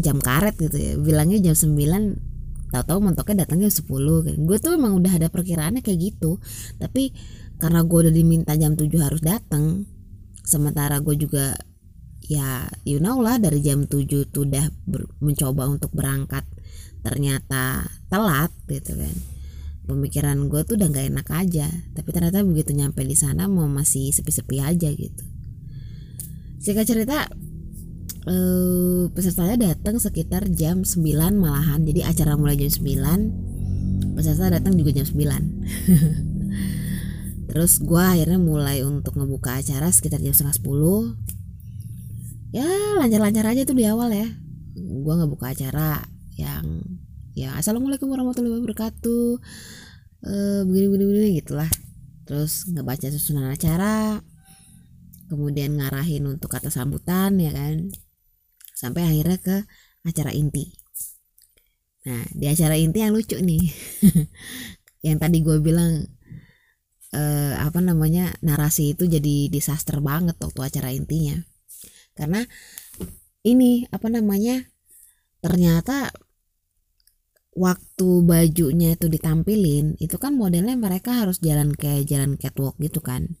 [0.00, 0.92] jam karet gitu ya.
[0.96, 4.36] Bilangnya jam 9 tahu-tahu mentoknya datangnya jam 10 kan.
[4.48, 6.40] Gue tuh emang udah ada perkiraannya kayak gitu.
[6.80, 7.12] Tapi
[7.58, 9.84] karena gue udah diminta jam 7 harus datang
[10.48, 11.58] sementara gue juga
[12.24, 14.64] ya you know lah dari jam 7 tuh udah
[15.20, 16.46] mencoba untuk berangkat
[17.02, 19.14] ternyata telat gitu kan
[19.88, 21.66] pemikiran gue tuh udah gak enak aja.
[21.96, 25.24] Tapi ternyata begitu nyampe di sana mau masih sepi-sepi aja gitu.
[26.60, 27.24] Singkat cerita
[28.28, 31.00] eh, pesertanya datang sekitar jam 9
[31.40, 31.80] malahan.
[31.88, 33.48] Jadi acara mulai jam 9
[34.18, 35.14] peserta datang juga jam 9
[37.48, 41.38] terus gue akhirnya mulai untuk ngebuka acara sekitar jam setengah 10
[42.52, 42.64] ya
[42.98, 44.28] lancar-lancar aja tuh di awal ya.
[44.78, 46.04] Gue ngebuka acara
[46.36, 46.84] yang
[47.36, 49.28] ya assalamualaikum warahmatullahi wabarakatuh.
[50.24, 50.32] E,
[50.64, 51.70] begini begini begini gitulah.
[52.24, 54.20] Terus ngebaca susunan acara
[55.28, 57.92] kemudian ngarahin untuk kata sambutan ya kan?
[58.72, 59.56] Sampai akhirnya ke
[60.06, 60.72] acara inti.
[62.08, 63.64] Nah di acara inti yang lucu nih.
[65.06, 66.10] Yang tadi gue bilang
[67.14, 71.38] eh, apa namanya narasi itu jadi disaster banget waktu acara intinya.
[72.18, 72.42] Karena
[73.46, 74.66] ini apa namanya
[75.38, 76.10] ternyata
[77.58, 83.34] waktu bajunya itu ditampilin itu kan modelnya mereka harus jalan kayak jalan catwalk gitu kan.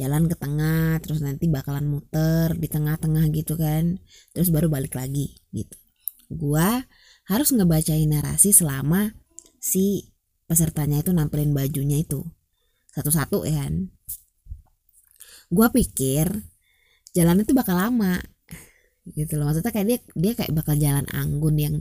[0.00, 4.00] Jalan ke tengah terus nanti bakalan muter di tengah-tengah gitu kan.
[4.32, 5.76] Terus baru balik lagi gitu.
[6.32, 6.80] Gua
[7.28, 9.12] harus ngebacain narasi selama
[9.60, 10.16] si
[10.48, 12.24] pesertanya itu nampilin bajunya itu.
[12.96, 13.92] Satu-satu ya kan?
[15.52, 16.32] Gua pikir
[17.12, 18.16] jalan itu bakal lama
[19.12, 19.52] gitu loh.
[19.52, 21.74] Maksudnya kayak dia dia kayak bakal jalan anggun yang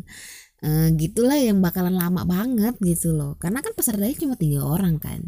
[0.64, 3.36] uh, gitulah yang bakalan lama banget gitu loh.
[3.38, 5.22] Karena kan pesertanya cuma tiga orang kan.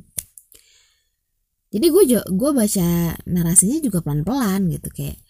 [1.70, 2.90] Jadi gue gue baca
[3.30, 4.90] narasinya juga pelan pelan gitu.
[4.90, 5.22] Kayak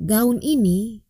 [0.00, 1.04] gaun ini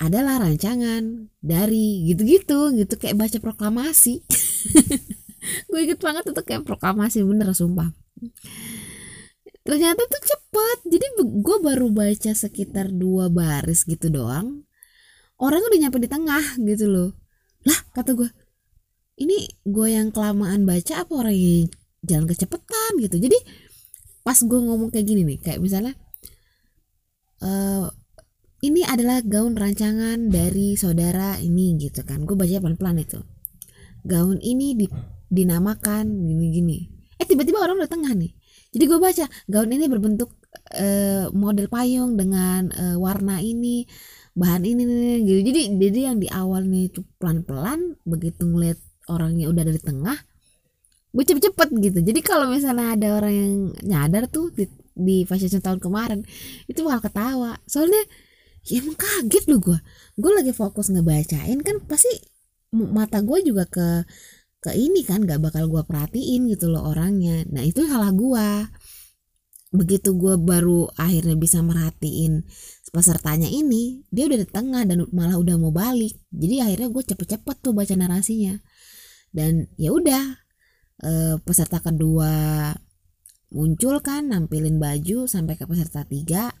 [0.00, 2.94] adalah rancangan dari gitu-gitu gitu.
[2.96, 4.22] Kayak baca proklamasi.
[5.66, 7.90] Gue inget banget itu kayak proklamasi bener sumpah.
[9.66, 10.78] Ternyata tuh cepet.
[10.86, 14.62] Jadi gue baru baca sekitar dua baris gitu doang
[15.42, 17.10] orang udah nyampe di tengah gitu loh.
[17.66, 18.30] Lah kata gue
[19.18, 21.66] ini gue yang kelamaan baca apa orang yang
[22.06, 23.18] jalan kecepatan gitu?
[23.18, 23.38] Jadi
[24.22, 25.98] pas gue ngomong kayak gini nih kayak misalnya
[27.42, 27.90] uh,
[28.62, 32.22] ini adalah gaun rancangan dari saudara ini gitu kan.
[32.22, 33.18] Gue baca pelan-pelan itu.
[34.06, 34.86] Gaun ini di,
[35.26, 36.86] dinamakan gini-gini.
[37.18, 38.30] Eh tiba-tiba orang udah tengah nih.
[38.72, 40.30] Jadi gue baca gaun ini berbentuk
[40.78, 43.84] uh, model payung dengan uh, warna ini
[44.32, 45.40] bahan ini nih gitu.
[45.52, 48.80] Jadi jadi yang di awalnya itu pelan pelan begitu ngeliat
[49.10, 50.18] orangnya udah dari tengah
[51.12, 51.98] gue cepet-cepet gitu.
[52.00, 53.52] Jadi kalau misalnya ada orang yang
[53.84, 54.64] nyadar tuh di,
[54.96, 56.24] di fashion tahun kemarin
[56.64, 57.60] itu bakal ketawa.
[57.68, 58.00] Soalnya
[58.64, 59.78] ya emang kaget loh gue.
[60.16, 62.08] Gue lagi fokus ngebacain kan pasti
[62.72, 64.08] mata gue juga ke
[64.62, 67.44] ke ini kan gak bakal gue perhatiin gitu loh orangnya.
[67.52, 68.48] Nah itu salah gue.
[69.72, 72.44] Begitu gue baru akhirnya bisa merhatiin
[72.92, 76.12] pesertanya ini dia udah di tengah dan malah udah mau balik.
[76.28, 78.60] Jadi akhirnya gue cepet-cepet tuh baca narasinya.
[79.32, 80.36] Dan ya udah
[81.00, 82.68] e, peserta kedua
[83.48, 86.52] muncul kan nampilin baju sampai ke peserta tiga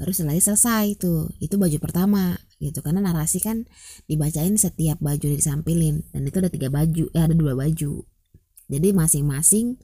[0.00, 1.28] baru setelah selesai tuh.
[1.36, 3.68] Itu baju pertama gitu karena narasi kan
[4.08, 6.00] dibacain setiap baju disampilin.
[6.16, 8.08] Dan itu ada tiga baju eh ada dua baju.
[8.72, 9.76] Jadi masing-masing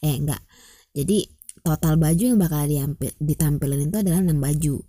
[0.00, 0.40] eh enggak.
[0.96, 1.28] Jadi
[1.60, 2.64] total baju yang bakal
[3.20, 4.80] ditampilin itu adalah enam baju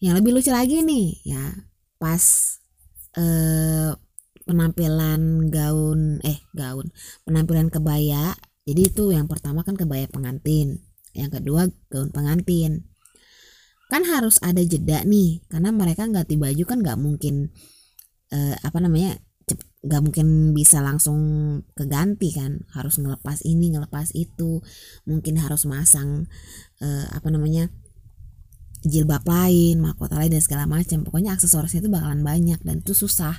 [0.00, 1.44] yang lebih lucu lagi nih ya
[1.96, 2.22] pas
[3.16, 3.92] eh,
[4.46, 6.88] penampilan gaun eh gaun
[7.26, 8.36] penampilan kebaya.
[8.66, 10.82] Jadi itu yang pertama kan kebaya pengantin
[11.16, 12.86] yang kedua gaun pengantin.
[13.90, 17.54] Kan harus ada jeda nih karena mereka ganti baju kan nggak mungkin
[18.34, 19.18] uh, apa namanya
[19.86, 21.18] nggak mungkin bisa langsung
[21.78, 22.66] keganti kan.
[22.74, 24.62] Harus ngelepas ini ngelepas itu.
[25.06, 26.26] Mungkin harus masang
[26.82, 27.70] uh, apa namanya
[28.84, 31.06] jilbab lain mahkota lain dan segala macam.
[31.06, 33.36] Pokoknya aksesorisnya itu bakalan banyak dan itu susah.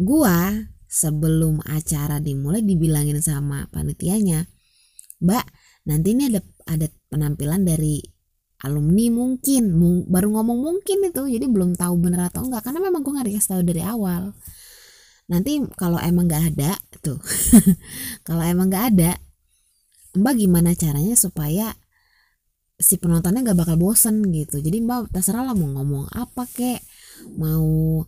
[0.00, 0.54] Gua
[0.90, 4.50] sebelum acara dimulai dibilangin sama panitianya
[5.22, 5.46] mbak
[5.86, 8.02] nanti ini ada ada penampilan dari
[8.66, 9.78] alumni mungkin
[10.10, 13.50] baru ngomong mungkin itu jadi belum tahu bener atau enggak karena memang gue nggak dikasih
[13.56, 14.36] tahu dari awal.
[15.30, 17.22] Nanti kalau emang nggak ada tuh
[18.26, 19.16] kalau emang nggak ada
[20.18, 21.72] mbak gimana caranya supaya
[22.80, 24.58] si penontonnya nggak bakal bosen gitu.
[24.58, 26.80] Jadi mbak terserah lah mau ngomong apa kek
[27.36, 28.00] mau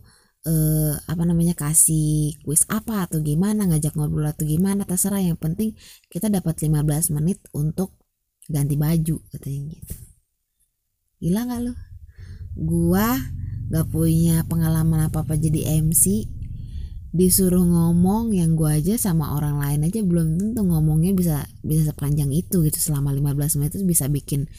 [0.49, 5.21] eh, apa namanya kasih kuis apa atau gimana ngajak ngobrol atau gimana terserah.
[5.21, 5.69] Yang penting
[6.09, 7.93] kita dapat 15 menit untuk
[8.49, 9.95] ganti baju katanya gitu.
[11.23, 11.73] Gila gak lu?
[12.57, 13.15] Gua
[13.71, 16.27] gak punya pengalaman apa apa jadi MC
[17.13, 22.33] disuruh ngomong yang gua aja sama orang lain aja belum tentu ngomongnya bisa bisa sepanjang
[22.33, 22.77] itu gitu.
[22.81, 24.49] Selama 15 menit itu bisa bikin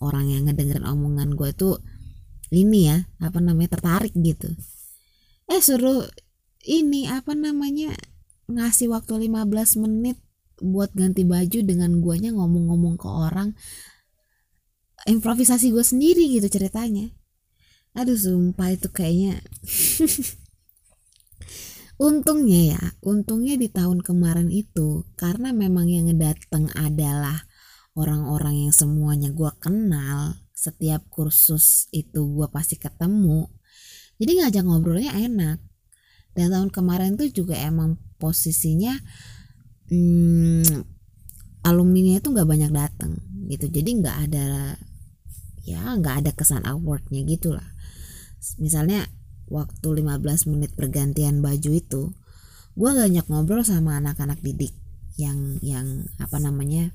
[0.00, 1.78] orang yang ngedengerin omongan gua tuh
[2.48, 4.48] ini ya apa namanya tertarik gitu.
[5.52, 6.08] Eh suruh
[6.64, 7.92] ini apa namanya
[8.48, 10.16] ngasih waktu 15 menit
[10.58, 13.52] buat ganti baju dengan guanya ngomong-ngomong ke orang.
[15.06, 17.12] Improvisasi gue sendiri gitu ceritanya.
[17.96, 19.40] Aduh sumpah itu kayaknya
[21.98, 27.46] untungnya ya untungnya di tahun kemarin itu karena memang yang ngedateng adalah
[27.98, 33.50] orang-orang yang semuanya gue kenal setiap kursus itu gue pasti ketemu
[34.18, 35.58] jadi ngajak ngobrolnya enak.
[36.34, 38.94] Dan tahun kemarin tuh juga emang posisinya
[39.90, 40.86] hmm,
[41.66, 43.18] alumni itu nggak banyak datang
[43.50, 43.66] gitu.
[43.70, 44.74] Jadi nggak ada
[45.66, 47.66] ya nggak ada kesan awkwardnya gitulah
[48.56, 49.04] misalnya
[49.48, 52.02] waktu 15 menit pergantian baju itu
[52.78, 54.70] gue banyak ngobrol sama anak-anak didik
[55.18, 56.94] yang yang apa namanya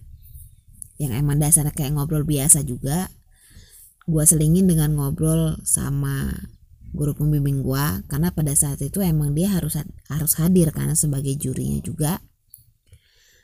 [0.96, 3.12] yang emang dasarnya kayak ngobrol biasa juga.
[4.08, 6.32] Gue selingin dengan ngobrol sama
[6.94, 9.76] guru pembimbing gue karena pada saat itu emang dia harus
[10.08, 12.24] harus hadir karena sebagai jurinya juga.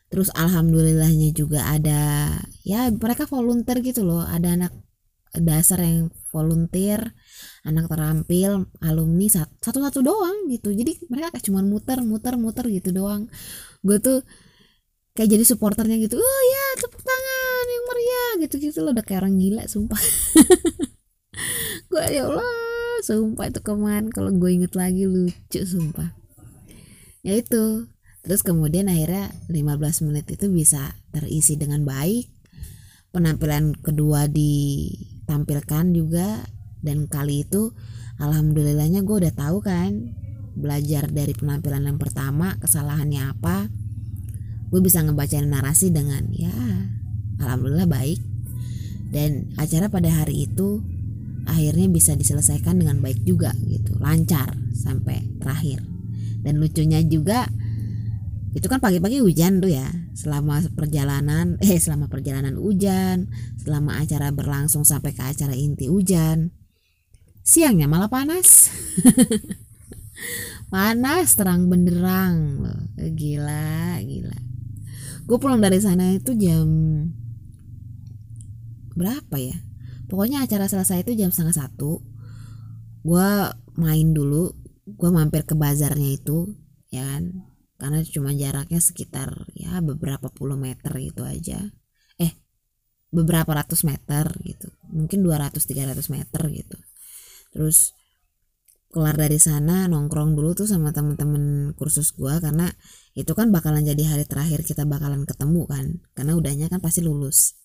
[0.09, 2.33] Terus alhamdulillahnya juga ada
[2.65, 4.23] ya mereka volunteer gitu loh.
[4.23, 4.73] Ada anak
[5.37, 7.13] dasar yang volunteer
[7.67, 9.27] anak terampil alumni
[9.59, 10.71] satu-satu doang gitu.
[10.71, 13.27] Jadi mereka kayak cuman muter muter muter gitu doang.
[13.83, 14.23] Gue tuh
[15.17, 18.91] kayak jadi supporternya gitu oh ya tepuk tangan yang meriah gitu gitu loh.
[18.95, 20.01] Udah kayak orang gila sumpah.
[21.91, 22.47] Gue ya Allah
[23.03, 26.15] sumpah itu kemarin kalau gue inget lagi lucu sumpah.
[27.23, 27.87] Ya itu.
[28.19, 32.27] Terus kemudian akhirnya 15 menit itu bisa terisi dengan baik.
[33.09, 34.85] Penampilan kedua di
[35.25, 36.45] tampilkan juga
[36.79, 37.75] dan kali itu
[38.19, 40.15] alhamdulillahnya gue udah tahu kan
[40.55, 43.71] belajar dari penampilan yang pertama kesalahannya apa
[44.69, 46.53] gue bisa ngebacain narasi dengan ya
[47.41, 48.19] alhamdulillah baik.
[49.09, 50.85] Dan acara pada hari itu
[51.49, 55.81] akhirnya bisa diselesaikan dengan baik juga gitu lancar sampai terakhir.
[56.45, 57.49] Dan lucunya juga
[58.53, 63.29] itu kan pagi-pagi hujan tuh ya selama perjalanan eh selama perjalanan hujan
[63.61, 66.49] selama acara berlangsung sampai ke acara inti hujan
[67.49, 68.69] siangnya malah panas.
[70.73, 72.61] Panas terang benderang.
[72.61, 72.81] Loh
[73.17, 74.37] gila gila.
[75.25, 76.69] Gue pulang dari sana itu jam
[78.93, 79.57] berapa ya?
[80.05, 82.05] Pokoknya acara selesai itu jam setengah satu.
[83.01, 83.29] Gue
[83.81, 84.53] main dulu
[84.85, 86.53] gue mampir ke bazarnya itu
[86.93, 87.49] ya kan?
[87.81, 91.65] Karena cuma jaraknya sekitar ya beberapa puluh meter itu aja.
[92.21, 92.37] Eh
[93.09, 94.69] beberapa ratus meter gitu.
[94.93, 96.77] Mungkin 200-300 meter gitu
[97.49, 97.97] terus
[98.89, 102.73] keluar dari sana nongkrong dulu tuh sama temen-temen kursus gua karena
[103.13, 105.85] itu kan bakalan jadi hari terakhir kita bakalan ketemu kan.
[106.17, 107.59] Karena udahnya kan pasti lulus.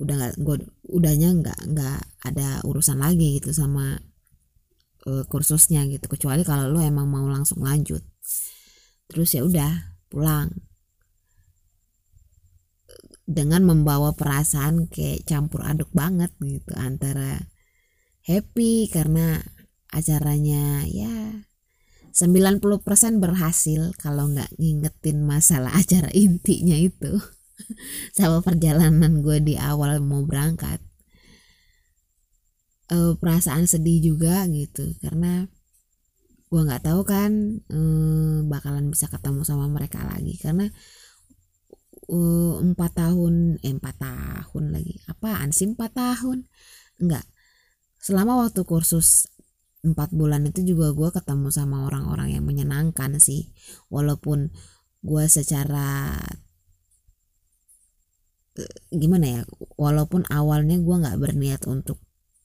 [0.00, 0.56] Udah nggak gua
[0.88, 4.00] udahnya nggak nggak ada urusan lagi gitu sama
[5.04, 6.08] uh, kursusnya gitu.
[6.08, 8.00] Kecuali kalau lu emang mau langsung lanjut.
[9.10, 10.48] Terus ya udah pulang.
[13.22, 17.51] Dengan membawa perasaan kayak campur aduk banget gitu antara
[18.32, 19.44] happy karena
[19.92, 21.44] acaranya ya
[22.12, 22.60] 90%
[23.20, 27.20] berhasil kalau nggak ngingetin masalah acara intinya itu.
[28.16, 30.80] Sama perjalanan gue di awal mau berangkat.
[32.92, 35.48] E, perasaan sedih juga gitu karena
[36.52, 37.32] gue nggak tahu kan
[37.64, 37.80] e,
[38.44, 40.36] bakalan bisa ketemu sama mereka lagi.
[40.36, 40.68] Karena
[42.12, 45.00] eh, empat tahun eh tahun lagi.
[45.08, 46.44] Apaan sih empat tahun?
[47.00, 47.24] Enggak
[48.02, 49.30] selama waktu kursus
[49.86, 53.54] empat bulan itu juga gue ketemu sama orang-orang yang menyenangkan sih.
[53.90, 54.50] Walaupun
[55.02, 56.18] gue secara
[58.58, 59.42] eh, gimana ya
[59.78, 61.98] walaupun awalnya gue nggak berniat untuk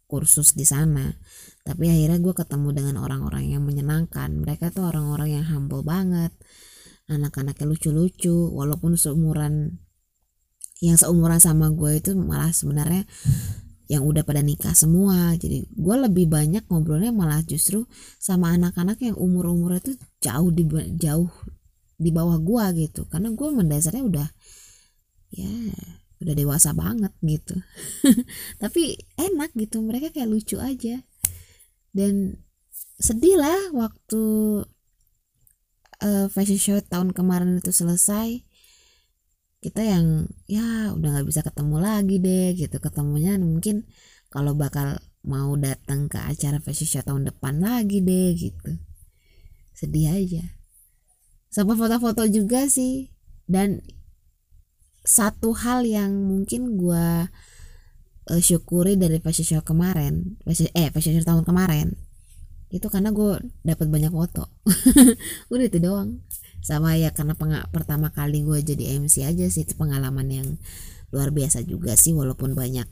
[0.07, 1.19] kursus di sana
[1.67, 4.37] tapi akhirnya gue ketemu dengan orang-orang yang menyenangkan.
[4.37, 6.33] Mereka tuh orang-orang yang humble banget
[7.07, 9.79] anak-anaknya lucu-lucu walaupun seumuran
[10.83, 13.07] yang seumuran sama gue itu malah sebenarnya
[13.87, 15.35] yang udah pada nikah semua.
[15.39, 17.87] Jadi gue lebih banyak ngobrolnya malah justru
[18.19, 20.63] sama anak-anak yang umur umurnya tuh jauh di
[20.99, 21.31] jauh
[21.95, 23.07] di bawah gue gitu.
[23.07, 24.27] Karena gue mendasarnya udah
[25.33, 25.51] ya
[26.19, 27.55] udah dewasa banget gitu.
[28.61, 31.03] Tapi enak gitu mereka kayak lucu aja.
[31.95, 32.43] Dan
[32.97, 34.23] sedih lah waktu
[36.01, 38.46] uh, fashion show tahun kemarin itu selesai
[39.67, 42.79] kita yang ya udah nggak bisa ketemu lagi deh gitu.
[42.79, 43.83] Ketemunya mungkin
[44.31, 48.79] kalau bakal mau datang ke acara fashion show tahun depan lagi deh gitu.
[49.75, 50.55] Sedih aja.
[51.51, 53.11] Sama foto-foto juga sih.
[53.43, 53.83] Dan
[55.03, 57.27] satu hal yang mungkin gue
[58.27, 61.95] uh, syukuri dari fashion show kemarin fashion, eh fashion show tahun kemarin
[62.67, 64.51] itu karena gue dapat banyak foto.
[65.51, 66.19] Udah itu doang
[66.67, 67.31] sama ya karena
[67.71, 70.47] pertama kali gue jadi MC aja sih itu pengalaman yang
[71.15, 72.83] luar biasa juga sih walaupun banyak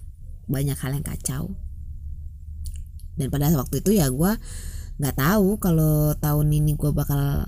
[0.48, 1.60] banyak hal yang kacau.
[3.20, 4.32] Dan pada waktu itu ya gue
[4.96, 7.44] nggak tahu kalau tahun ini gue bakal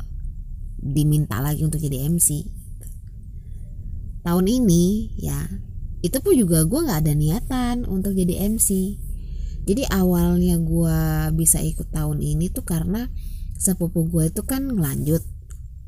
[0.83, 2.43] diminta lagi untuk jadi MC
[4.27, 5.47] tahun ini ya
[6.03, 8.99] itu pun juga gue nggak ada niatan untuk jadi MC
[9.63, 10.99] jadi awalnya gue
[11.39, 13.07] bisa ikut tahun ini tuh karena
[13.55, 15.23] sepupu gue itu kan ngelanjut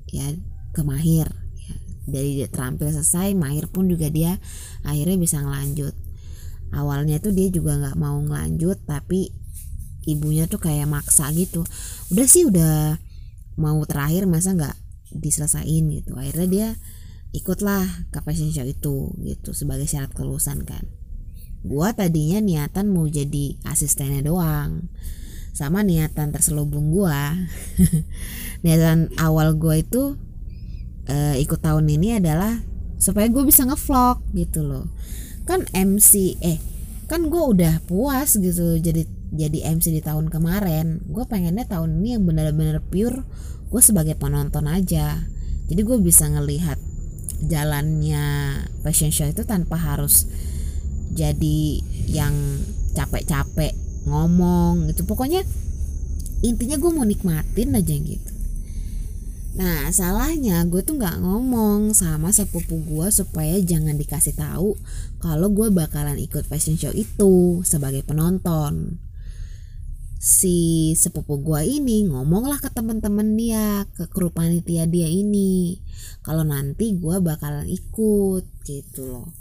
[0.09, 0.27] ya
[0.73, 1.75] ke Mahir ya.
[2.09, 4.37] dari dia terampil selesai Mahir pun juga dia
[4.85, 5.95] akhirnya bisa ngelanjut.
[6.69, 9.33] Awalnya tuh dia juga nggak mau ngelanjut tapi
[10.05, 11.65] ibunya tuh kayak maksa gitu.
[12.13, 12.97] Udah sih udah
[13.57, 14.77] mau terakhir masa nggak
[15.17, 16.13] diselesain gitu.
[16.13, 16.67] Akhirnya dia
[17.33, 20.85] ikutlah ke fashion show itu gitu sebagai syarat kelulusan kan.
[21.59, 24.87] Gua tadinya niatan mau jadi asistennya doang
[25.51, 27.35] sama niatan terselubung gua.
[28.63, 30.19] Niatan awal gua itu
[31.09, 32.61] uh, ikut tahun ini adalah
[32.99, 34.85] supaya gue bisa ngevlog gitu loh.
[35.47, 36.59] Kan MC eh
[37.09, 41.01] kan gue udah puas gitu jadi jadi MC di tahun kemarin.
[41.09, 43.25] Gue pengennya tahun ini yang benar-benar pure
[43.69, 45.17] gue sebagai penonton aja.
[45.69, 46.77] Jadi gue bisa ngelihat
[47.39, 50.27] jalannya fashion show itu tanpa harus
[51.15, 52.35] jadi yang
[52.93, 55.43] capek-capek ngomong gitu pokoknya
[56.45, 58.39] intinya gue mau nikmatin aja gitu
[59.59, 64.77] Nah salahnya gue tuh nggak ngomong sama sepupu gue supaya jangan dikasih tahu
[65.19, 69.01] kalau gue bakalan ikut fashion show itu sebagai penonton.
[70.19, 75.79] Si sepupu gue ini ngomonglah ke teman-teman dia, ke kru panitia dia ini,
[76.23, 79.31] kalau nanti gue bakalan ikut gitu loh.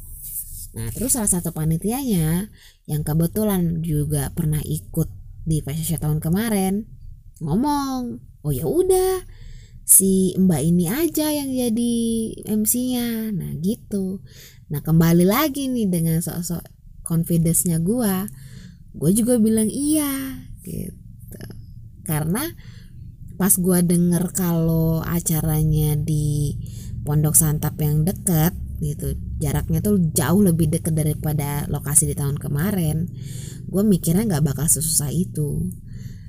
[0.78, 2.54] Nah terus salah satu panitianya
[2.86, 5.10] yang kebetulan juga pernah ikut
[5.42, 6.86] di fashion show tahun kemarin
[7.42, 9.26] ngomong, oh ya udah
[9.82, 11.94] si mbak ini aja yang jadi
[12.46, 14.22] MC-nya nah gitu.
[14.70, 16.62] Nah kembali lagi nih dengan sosok
[17.02, 18.14] confidence-nya gue
[18.94, 21.42] gue juga bilang iya gitu.
[22.06, 22.54] Karena
[23.34, 26.54] pas gue denger kalau acaranya di
[27.02, 29.14] pondok santap yang deket gitu.
[29.42, 33.06] Jaraknya tuh jauh lebih deket daripada lokasi di tahun kemarin.
[33.68, 35.68] Gue mikirnya nggak bakal sesusah itu.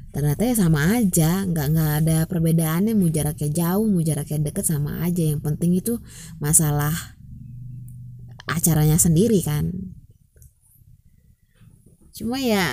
[0.09, 2.97] Ternyata ya sama aja nggak nggak ada perbedaannya.
[2.97, 5.21] Mau jaraknya jauh mau jaraknya deket sama aja.
[5.21, 6.01] Yang penting itu
[6.41, 6.93] masalah
[8.49, 9.69] acaranya sendiri kan.
[12.11, 12.67] Cuma ya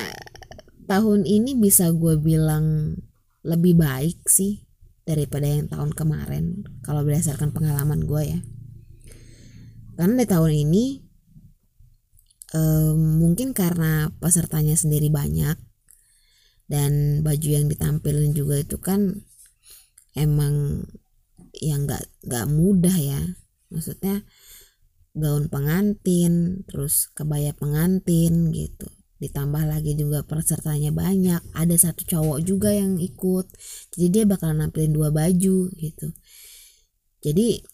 [0.89, 2.97] tahun ini bisa gue bilang
[3.47, 4.67] lebih baik sih
[5.07, 8.41] daripada yang tahun kemarin kalau berdasarkan pengalaman gue ya
[9.97, 10.85] karena di tahun ini
[12.55, 15.57] um, mungkin karena pesertanya sendiri banyak
[16.67, 19.25] dan baju yang ditampilin juga itu kan
[20.19, 20.87] emang
[21.57, 23.23] yang nggak nggak mudah ya.
[23.71, 24.23] Maksudnya
[25.17, 28.91] gaun pengantin terus kebaya pengantin gitu.
[29.17, 31.41] Ditambah lagi juga pesertanya banyak.
[31.57, 33.47] Ada satu cowok juga yang ikut.
[33.97, 36.09] Jadi dia bakal nampilin dua baju gitu.
[37.25, 37.65] Jadi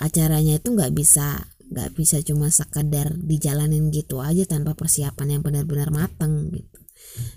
[0.00, 5.94] acaranya itu nggak bisa nggak bisa cuma sekadar dijalanin gitu aja tanpa persiapan yang benar-benar
[5.94, 6.78] matang gitu.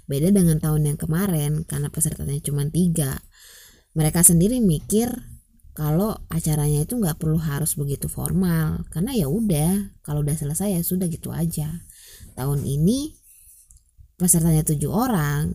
[0.10, 3.22] Beda dengan tahun yang kemarin karena pesertanya cuma tiga.
[3.94, 5.14] Mereka sendiri mikir
[5.78, 10.82] kalau acaranya itu nggak perlu harus begitu formal karena ya udah kalau udah selesai ya
[10.82, 11.70] sudah gitu aja.
[12.34, 13.14] Tahun ini
[14.18, 15.54] pesertanya tujuh orang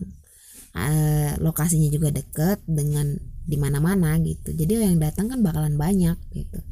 [0.71, 3.11] uh, lokasinya juga deket dengan
[3.43, 4.55] di mana-mana gitu.
[4.55, 6.63] Jadi yang datang kan bakalan banyak gitu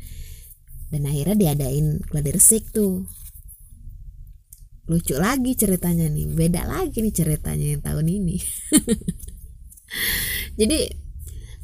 [0.88, 3.04] dan akhirnya diadain gladi resik tuh.
[4.88, 8.38] Lucu lagi ceritanya nih beda lagi nih ceritanya yang tahun ini.
[10.60, 10.80] Jadi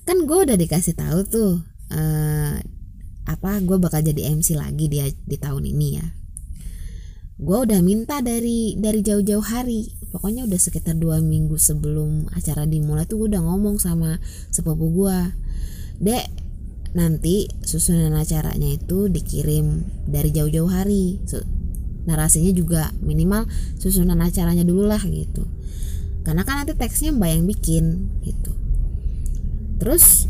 [0.04, 1.64] kan gue udah dikasih tahu tuh
[1.96, 2.56] uh,
[3.24, 6.08] apa gue bakal jadi MC lagi di di tahun ini ya.
[7.40, 9.88] Gue udah minta dari dari jauh-jauh hari.
[10.12, 14.20] Pokoknya udah sekitar dua minggu sebelum acara dimulai tuh gue udah ngomong sama
[14.52, 15.18] sepupu gue
[16.04, 16.43] dek
[16.94, 21.18] nanti susunan acaranya itu dikirim dari jauh-jauh hari.
[22.06, 23.50] Narasinya juga minimal
[23.82, 25.46] susunan acaranya dulu lah gitu.
[26.24, 27.86] Karena kan nanti teksnya mbak yang bikin
[28.24, 28.52] gitu.
[29.82, 30.30] Terus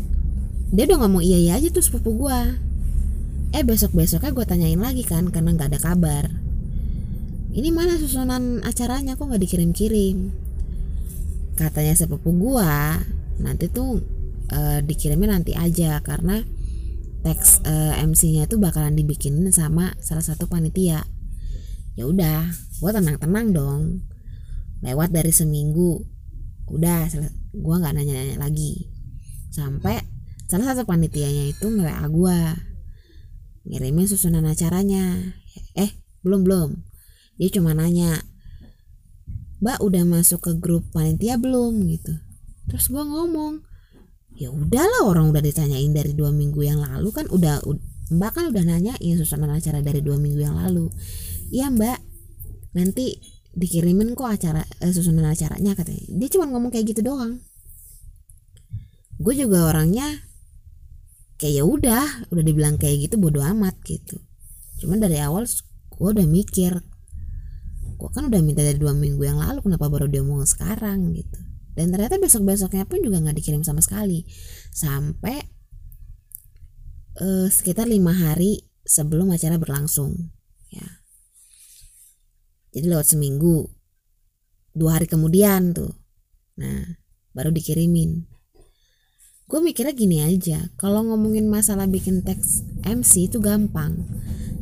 [0.74, 2.58] dia udah ngomong iya iya aja tuh sepupu gua.
[3.54, 6.24] Eh besok besoknya gue tanyain lagi kan karena nggak ada kabar.
[7.54, 9.14] Ini mana susunan acaranya?
[9.14, 10.34] Kok nggak dikirim-kirim?
[11.54, 12.98] Katanya sepupu gua
[13.38, 14.02] nanti tuh
[14.50, 16.42] uh, dikirimnya nanti aja karena
[17.24, 21.08] teks uh, eh, MC-nya itu bakalan dibikinin sama salah satu panitia.
[21.96, 23.82] Ya udah gue tenang-tenang dong.
[24.84, 26.04] Lewat dari seminggu
[26.68, 27.08] udah
[27.56, 28.92] gue nggak nanya-nanya lagi.
[29.48, 30.04] Sampai
[30.44, 32.38] salah satu panitianya itu nge WA gue
[33.72, 35.32] ngirimin susunan acaranya.
[35.80, 36.70] Eh belum belum.
[37.40, 38.20] Dia cuma nanya
[39.64, 41.88] mbak udah masuk ke grup panitia belum?
[41.88, 42.20] Gitu.
[42.68, 43.64] Terus gue ngomong
[44.34, 47.62] ya udahlah orang udah ditanyain dari dua minggu yang lalu kan udah
[48.10, 50.90] mbak kan udah nanyain susunan acara dari dua minggu yang lalu.
[51.54, 51.98] Iya mbak.
[52.74, 53.14] Nanti
[53.54, 56.04] dikirimin kok acara eh, susunan acaranya katanya.
[56.10, 57.40] Dia cuma ngomong kayak gitu doang.
[59.22, 60.26] Gue juga orangnya
[61.38, 64.18] kayak ya udah udah dibilang kayak gitu bodo amat gitu.
[64.82, 65.46] Cuman dari awal
[65.94, 66.82] gue udah mikir
[67.94, 71.14] gue kan udah minta dari dua minggu yang lalu kenapa baru dia ngomong sekarang?
[71.14, 74.22] gitu dan ternyata besok besoknya pun juga nggak dikirim sama sekali.
[74.70, 75.42] Sampai
[77.18, 80.30] uh, sekitar lima hari sebelum acara berlangsung
[80.70, 80.86] ya.
[82.74, 83.66] Jadi lewat seminggu.
[84.74, 85.90] Dua hari kemudian tuh.
[86.62, 86.98] Nah
[87.34, 88.30] baru dikirimin.
[89.44, 94.06] Gue mikirnya gini aja kalau ngomongin masalah bikin teks MC itu gampang.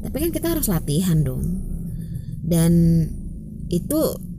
[0.02, 1.44] Tapi kan kita harus latihan dong.
[2.42, 3.04] Dan
[3.70, 4.31] itu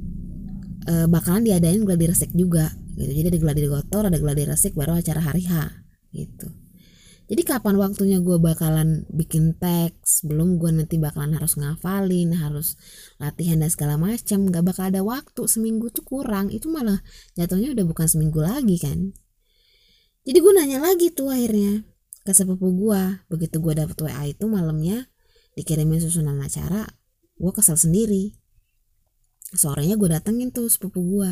[0.88, 3.11] e, bakalan diadain gladi resik juga gitu.
[3.11, 5.53] Jadi ada gladi gotor ada gladi resik baru acara hari H
[6.13, 6.47] gitu.
[7.23, 10.27] Jadi kapan waktunya gue bakalan bikin teks?
[10.27, 12.75] Belum gue nanti bakalan harus ngafalin harus
[13.15, 16.51] latihan dan segala macam gak bakal ada waktu seminggu tuh kurang.
[16.51, 16.99] Itu malah
[17.39, 19.15] jatuhnya udah bukan seminggu lagi kan?
[20.27, 21.88] Jadi gue nanya lagi tuh akhirnya
[22.23, 25.11] ke sepupu gue begitu gue dapet WA itu malamnya
[25.59, 26.88] dikirimin susunan acara
[27.36, 28.31] gue kesel sendiri
[29.54, 31.32] sorenya gue datengin tuh sepupu gue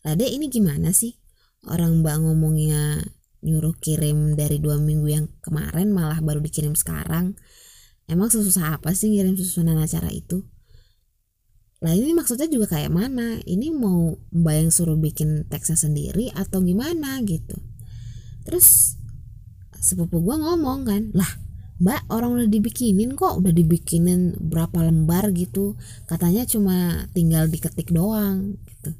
[0.00, 1.12] lah deh ini gimana sih?
[1.68, 3.04] Orang mbak ngomongnya
[3.44, 7.36] nyuruh kirim dari dua minggu yang kemarin malah baru dikirim sekarang.
[8.08, 10.40] Emang sesusah apa sih ngirim susunan acara itu?
[11.80, 13.40] Lah ini maksudnya juga kayak mana?
[13.44, 17.60] Ini mau mbak yang suruh bikin teksnya sendiri atau gimana gitu?
[18.48, 18.96] Terus
[19.80, 21.28] sepupu gue ngomong kan lah
[21.80, 25.80] mbak orang udah dibikinin kok udah dibikinin berapa lembar gitu.
[26.04, 28.92] Katanya cuma tinggal diketik doang gitu.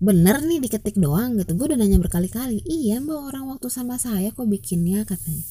[0.00, 1.52] Bener nih diketik doang gitu.
[1.52, 5.44] Gue udah nanya berkali-kali iya mbak orang waktu sama saya kok bikinnya katanya.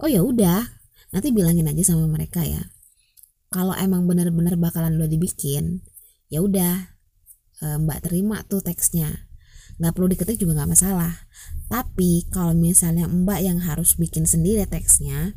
[0.00, 0.64] Oh ya udah
[1.12, 2.72] nanti bilangin aja sama mereka ya.
[3.52, 5.84] Kalau emang bener-bener bakalan udah dibikin
[6.32, 6.88] ya udah
[7.60, 9.28] eh, mbak terima tuh teksnya.
[9.76, 11.28] Nggak perlu diketik juga nggak masalah.
[11.68, 15.36] Tapi kalau misalnya mbak yang harus bikin sendiri teksnya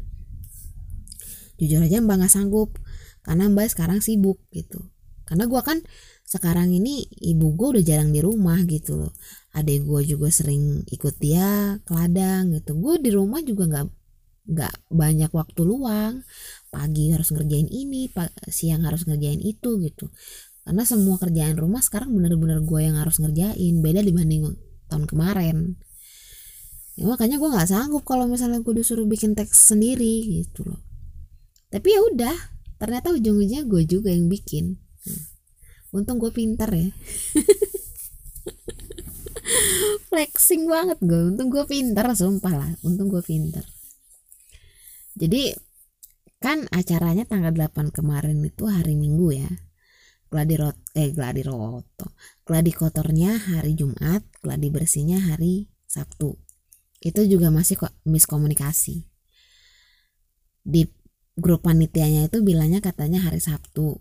[1.61, 2.75] jujur aja mbak nggak sanggup
[3.23, 4.93] karena mbak sekarang sibuk gitu.
[5.23, 5.79] Karena gue kan
[6.27, 9.15] sekarang ini ibu gue udah jarang di rumah gitu loh.
[9.55, 12.75] Adek gue juga sering ikut dia ke ladang gitu.
[12.75, 13.85] Gue di rumah juga nggak
[14.51, 16.27] nggak banyak waktu luang.
[16.67, 18.11] Pagi harus ngerjain ini
[18.51, 20.11] siang harus ngerjain itu gitu.
[20.63, 24.51] Karena semua kerjaan rumah sekarang bener-bener gue yang harus ngerjain beda dibanding
[24.91, 25.79] tahun kemarin.
[26.99, 30.92] Ya, makanya gue nggak sanggup kalau misalnya gue disuruh bikin teks sendiri gitu loh
[31.73, 32.35] tapi ya udah
[32.77, 34.77] ternyata ujung-ujungnya gue juga yang bikin.
[35.89, 36.89] Untung gue pinter ya.
[40.13, 42.71] Flexing banget gue untung gue pinter sumpah lah.
[42.85, 43.65] Untung gue pinter.
[45.17, 45.57] Jadi
[46.37, 49.49] kan acaranya tanggal 8 kemarin itu hari minggu ya.
[50.29, 52.13] Gladi rot eh gladi roto.
[52.45, 56.37] Gladi kotornya hari Jumat gladi bersihnya hari Sabtu.
[57.01, 59.09] Itu juga masih kok miskomunikasi.
[60.61, 61.02] Di
[61.33, 63.97] grup panitianya itu bilangnya katanya hari Sabtu.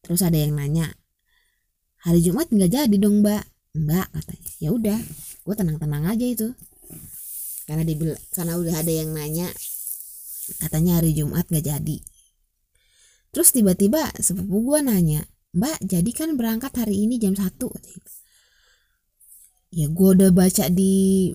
[0.00, 0.96] Terus ada yang nanya
[2.00, 3.44] hari Jumat nggak jadi dong mbak?
[3.76, 4.50] Enggak katanya.
[4.58, 4.98] Ya udah
[5.44, 6.48] gue tenang-tenang aja itu.
[7.68, 9.48] Karena dibil karena udah ada yang nanya
[10.56, 11.98] katanya hari Jumat nggak jadi.
[13.28, 17.68] Terus tiba-tiba sepupu gue nanya mbak jadi kan berangkat hari ini jam satu?
[19.68, 21.28] Ya gue udah baca di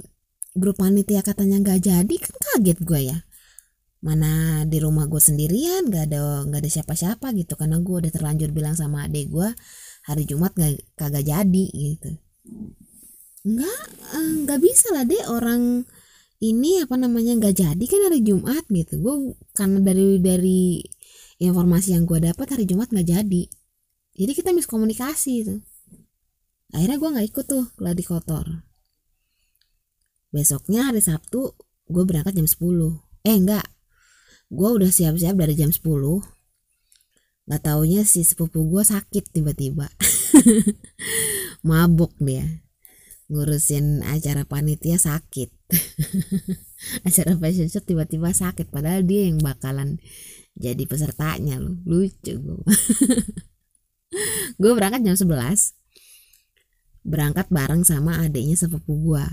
[0.58, 3.18] grup panitia katanya nggak jadi kan kaget gue ya
[4.04, 7.56] mana di rumah gue sendirian gak ada nggak ada siapa-siapa gitu.
[7.56, 9.50] Karena gue udah terlanjur bilang sama adek gue
[10.04, 12.12] hari Jumat gak kagak jadi gitu.
[13.48, 13.82] Nggak
[14.20, 15.88] eh, nggak bisa lah deh orang
[16.44, 18.94] ini apa namanya nggak jadi kan hari Jumat gitu.
[19.00, 19.16] Gue
[19.56, 20.62] karena dari dari
[21.40, 23.44] informasi yang gue dapat hari Jumat nggak jadi.
[24.14, 25.56] Jadi kita miskomunikasi itu
[26.74, 28.68] akhirnya gue nggak ikut tuh gladi kotor.
[30.34, 31.56] Besoknya hari Sabtu
[31.88, 32.60] gue berangkat jam 10
[33.24, 33.64] eh enggak
[34.54, 35.82] gue udah siap-siap dari jam 10
[37.44, 39.92] nggak taunya si sepupu gue sakit tiba-tiba.
[41.68, 42.64] Mabuk dia.
[43.28, 45.52] Ngurusin acara panitia sakit.
[47.08, 50.00] Acara fashion show tiba-tiba sakit padahal dia yang bakalan
[50.54, 52.62] jadi pesertanya lu lucu gue
[54.62, 55.74] gue berangkat jam 11
[57.04, 59.26] berangkat bareng sama adiknya sepupu gue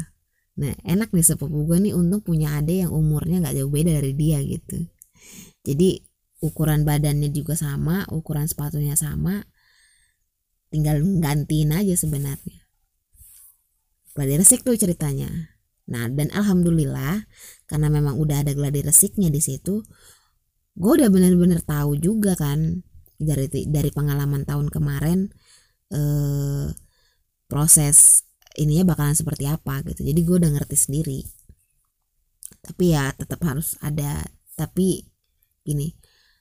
[0.56, 4.12] nah enak nih sepupu gue nih untung punya adik yang umurnya nggak jauh beda dari
[4.16, 4.88] dia gitu
[5.66, 6.00] jadi
[6.40, 9.44] ukuran badannya juga sama ukuran sepatunya sama
[10.72, 12.64] tinggal gantiin aja sebenarnya.
[14.16, 15.28] Gladi resik tuh ceritanya.
[15.90, 17.26] Nah dan alhamdulillah
[17.66, 19.82] karena memang udah ada gladi resiknya di situ
[20.78, 22.80] gue udah bener-bener tahu juga kan
[23.20, 25.28] dari dari pengalaman tahun kemarin
[25.92, 26.68] eh,
[27.50, 28.24] proses
[28.56, 30.06] ininya bakalan seperti apa gitu.
[30.06, 31.20] Jadi gue udah ngerti sendiri.
[32.62, 35.09] Tapi ya tetap harus ada tapi
[35.70, 35.94] gini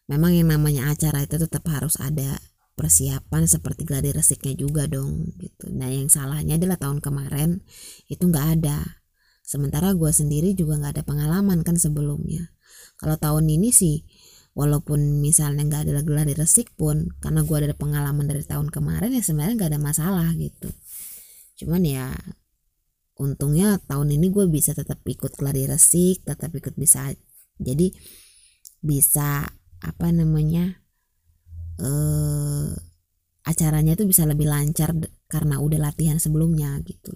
[0.10, 2.42] memang yang namanya acara itu tetap harus ada
[2.74, 5.68] persiapan seperti gladi resiknya juga dong gitu.
[5.70, 7.60] Nah yang salahnya adalah tahun kemarin
[8.10, 9.04] itu nggak ada.
[9.44, 12.56] Sementara gue sendiri juga nggak ada pengalaman kan sebelumnya.
[12.96, 14.08] Kalau tahun ini sih
[14.56, 19.22] walaupun misalnya nggak ada gladi resik pun karena gue ada pengalaman dari tahun kemarin ya
[19.22, 20.72] sebenarnya nggak ada masalah gitu.
[21.60, 22.16] Cuman ya
[23.20, 27.12] untungnya tahun ini gue bisa tetap ikut gladi resik tetap ikut bisa.
[27.60, 27.92] Jadi
[28.80, 29.48] bisa
[29.80, 30.84] apa namanya
[31.80, 32.70] eh
[33.48, 34.92] acaranya tuh bisa lebih lancar
[35.32, 37.16] karena udah latihan sebelumnya gitu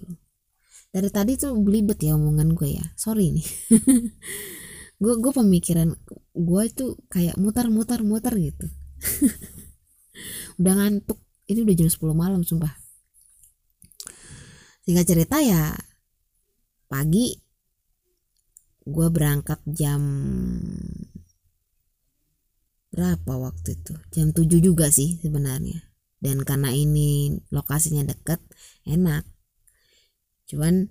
[0.94, 2.86] dari tadi tuh belibet ya omongan gue ya.
[2.94, 3.42] Sorry nih.
[5.02, 5.90] Gue gue pemikiran
[6.38, 8.70] gue itu kayak mutar-mutar mutar gitu.
[10.62, 11.18] Udah ngantuk.
[11.50, 12.72] Ini udah jam 10 malam sumpah.
[14.86, 15.74] Singkat cerita ya
[16.86, 17.36] pagi
[18.86, 20.00] gue berangkat jam
[22.94, 23.94] berapa waktu itu?
[24.14, 25.82] Jam 7 juga sih sebenarnya.
[26.22, 28.40] Dan karena ini lokasinya deket
[28.86, 29.26] enak.
[30.48, 30.88] Cuman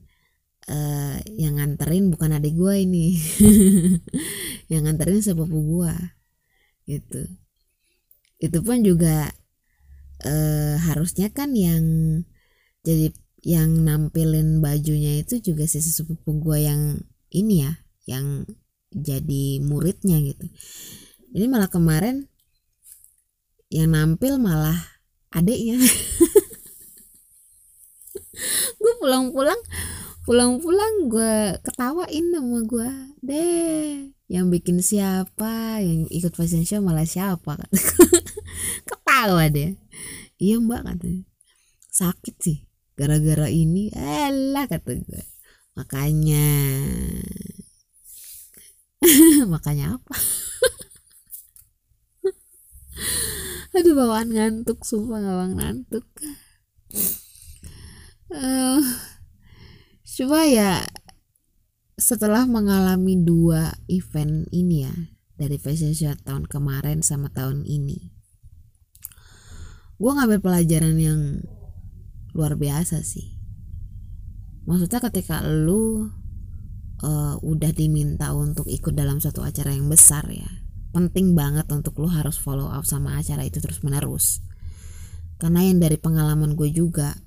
[0.68, 3.18] uh, yang nganterin bukan adik gue ini.
[4.72, 5.94] Yang nganterin sepupu gue
[6.88, 7.24] gitu.
[8.44, 9.32] Itu pun juga
[10.24, 11.84] uh, harusnya kan yang
[12.84, 17.72] jadi yang nampilin bajunya itu juga si sepupu gue yang ini ya
[18.08, 18.48] yang
[18.94, 20.48] jadi muridnya gitu
[21.34, 22.30] ini malah kemarin
[23.74, 24.78] yang nampil malah
[25.34, 25.82] adiknya
[28.82, 29.58] gue pulang-pulang
[30.24, 32.90] pulang-pulang gue ketawain sama gue
[33.26, 37.60] deh yang bikin siapa yang ikut fashion show malah siapa?
[38.90, 39.78] Ketawa deh
[40.40, 41.26] iya mbak katanya
[41.94, 42.58] sakit sih
[42.98, 43.94] gara-gara ini.
[43.94, 45.24] Elah kata gue
[45.74, 46.50] makanya.
[49.54, 50.16] Makanya apa
[53.74, 56.06] aduh bawaan ngantuk sumpah bawaan ngantuk.
[58.30, 58.82] Uh,
[60.06, 60.86] coba ya
[61.98, 64.94] setelah mengalami dua event ini ya
[65.38, 68.14] dari fashion show tahun kemarin sama tahun ini.
[69.98, 71.42] Gue ngambil pelajaran yang
[72.34, 73.42] luar biasa sih.
[74.70, 76.14] Maksudnya ketika lu
[77.04, 80.63] uh, udah diminta untuk ikut dalam suatu acara yang besar ya
[80.94, 84.40] penting banget untuk lo harus follow up sama acara itu terus menerus
[85.42, 87.18] karena yang dari pengalaman gue juga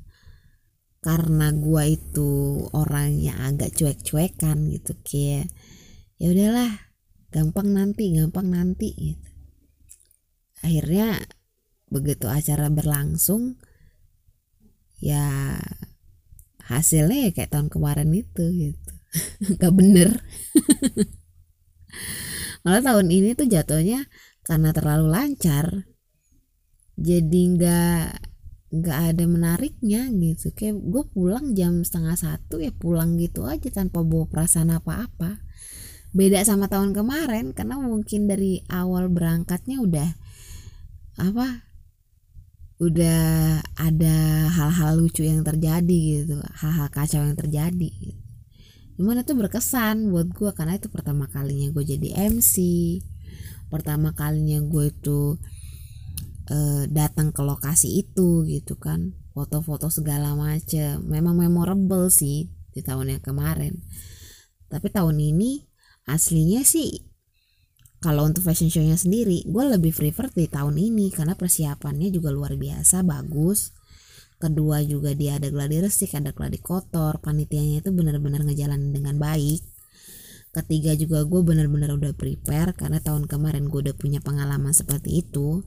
[1.06, 5.46] karena gue itu orangnya agak cuek-cuekan gitu kayak
[6.18, 6.72] ya udahlah
[7.30, 9.28] gampang nanti gampang nanti gitu.
[10.66, 11.20] Akhirnya
[11.86, 13.54] begitu acara berlangsung
[14.98, 15.54] ya
[16.66, 18.92] hasilnya ya kayak tahun kemarin itu gitu.
[19.62, 20.10] Gak bener
[22.66, 24.10] malah tahun ini tuh jatuhnya
[24.42, 25.86] karena terlalu lancar
[26.98, 28.02] jadi nggak
[28.74, 34.02] nggak ada menariknya gitu kayak gue pulang jam setengah satu ya pulang gitu aja tanpa
[34.02, 35.38] bawa perasaan apa-apa
[36.10, 40.10] beda sama tahun kemarin karena mungkin dari awal berangkatnya udah
[41.22, 41.70] apa
[42.82, 44.16] udah ada
[44.50, 48.25] hal-hal lucu yang terjadi gitu hal-hal kacau yang terjadi gitu.
[48.96, 52.56] Gimana tuh berkesan buat gue karena itu pertama kalinya gue jadi MC
[53.68, 55.36] pertama kalinya gue itu
[56.50, 59.14] uh, datang ke lokasi itu gitu kan.
[59.36, 63.84] Foto-foto segala macam memang memorable sih di tahun yang kemarin.
[64.72, 65.66] Tapi tahun ini
[66.08, 67.04] aslinya sih
[68.00, 71.12] kalau untuk fashion show-nya sendiri gue lebih prefer di tahun ini.
[71.12, 73.75] Karena persiapannya juga luar biasa bagus
[74.36, 77.20] kedua juga dia ada gladi resik ada gladi kotor.
[77.20, 79.64] Panitianya itu benar-benar ngejalanin dengan baik.
[80.52, 85.60] Ketiga juga gue benar-benar udah prepare karena tahun kemarin gue udah punya pengalaman seperti itu.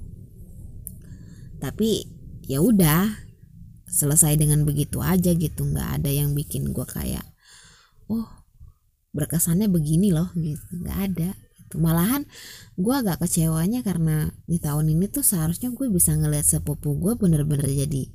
[1.62, 2.10] Tapi
[2.50, 3.30] ya udah
[3.90, 5.66] selesai dengan begitu aja gitu.
[5.66, 7.26] Nggak ada yang bikin gue kayak
[8.10, 8.26] oh
[9.14, 10.86] berkesannya begini loh gitu.
[10.86, 11.32] Nggak ada.
[11.70, 11.78] Gitu.
[11.78, 12.26] malahan
[12.82, 17.70] gue agak kecewanya karena di tahun ini tuh seharusnya gue bisa ngeliat sepupu gue bener-bener
[17.70, 18.10] jadi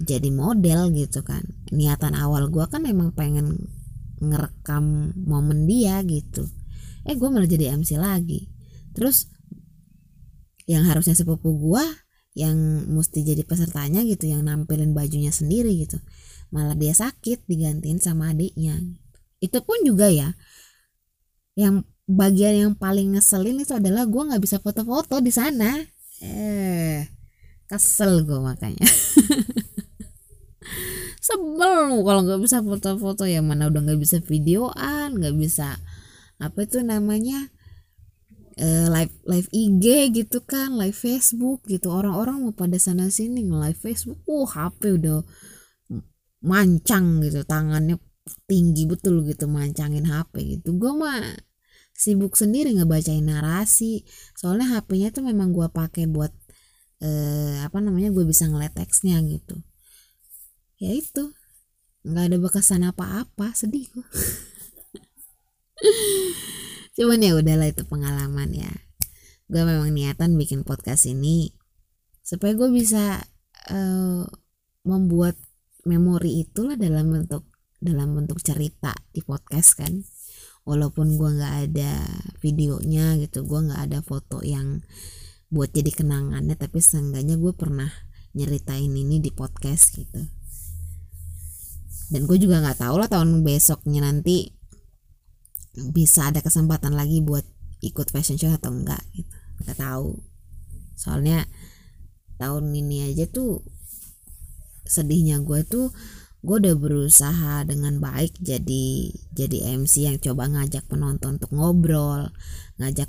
[0.00, 1.42] jadi model gitu kan.
[1.70, 3.70] Niatan awal gue kan emang pengen
[4.18, 6.46] ngerekam momen dia gitu.
[7.04, 8.48] Eh gue malah jadi MC lagi.
[8.94, 9.34] Terus
[10.64, 11.84] yang harusnya sepupu gua
[12.34, 12.56] yang
[12.90, 16.02] mesti jadi pesertanya gitu yang nampilin bajunya sendiri gitu
[16.50, 18.78] malah dia sakit digantiin sama adiknya.
[19.38, 20.34] Itu pun juga ya
[21.54, 25.78] yang bagian yang paling ngeselin itu adalah gua nggak bisa foto-foto di sana.
[26.22, 27.06] Eh
[27.64, 28.84] kesel gue makanya
[31.24, 35.80] sebel kalau nggak bisa foto-foto ya mana udah nggak bisa videoan nggak bisa
[36.36, 37.48] apa itu namanya
[38.60, 41.90] uh, live live IG gitu kan live Facebook gitu.
[41.90, 45.22] Orang-orang mau pada sana sini live Facebook uh HP udah
[46.44, 47.96] mancang gitu tangannya
[48.44, 50.76] tinggi betul gitu mancangin HP gitu.
[50.76, 51.34] Gue mah
[51.94, 54.02] sibuk sendiri ngebacain narasi
[54.34, 56.34] soalnya HP-nya tuh memang gue pakai buat
[56.98, 59.62] eh, apa namanya gue bisa ngeliat teksnya gitu
[60.78, 61.34] ya itu.
[62.04, 64.04] Nggak ada bekasan apa-apa sedih gue
[66.96, 68.70] cuman ya udahlah itu pengalaman ya.
[69.48, 71.52] Gue memang niatan bikin podcast ini
[72.24, 73.20] supaya gue bisa
[73.72, 74.24] uh,
[74.84, 75.36] membuat
[75.84, 77.44] memori itulah dalam bentuk
[77.80, 80.04] dalam bentuk cerita di podcast kan.
[80.64, 81.92] Walaupun gue nggak ada
[82.40, 84.80] videonya gitu gue nggak ada foto yang
[85.52, 87.92] buat jadi kenangannya tapi seenggaknya gue pernah
[88.34, 90.43] nyeritain ini di podcast gitu
[92.12, 94.52] dan gue juga nggak tahu lah tahun besoknya nanti
[95.74, 97.42] bisa ada kesempatan lagi buat
[97.82, 99.28] ikut fashion show atau enggak gitu.
[99.64, 100.22] Nggak tahu.
[100.94, 101.44] Soalnya
[102.38, 103.62] tahun ini aja tuh
[104.84, 105.90] sedihnya gue tuh
[106.44, 112.28] gue udah berusaha dengan baik jadi jadi MC yang coba ngajak penonton untuk ngobrol
[112.76, 113.08] ngajak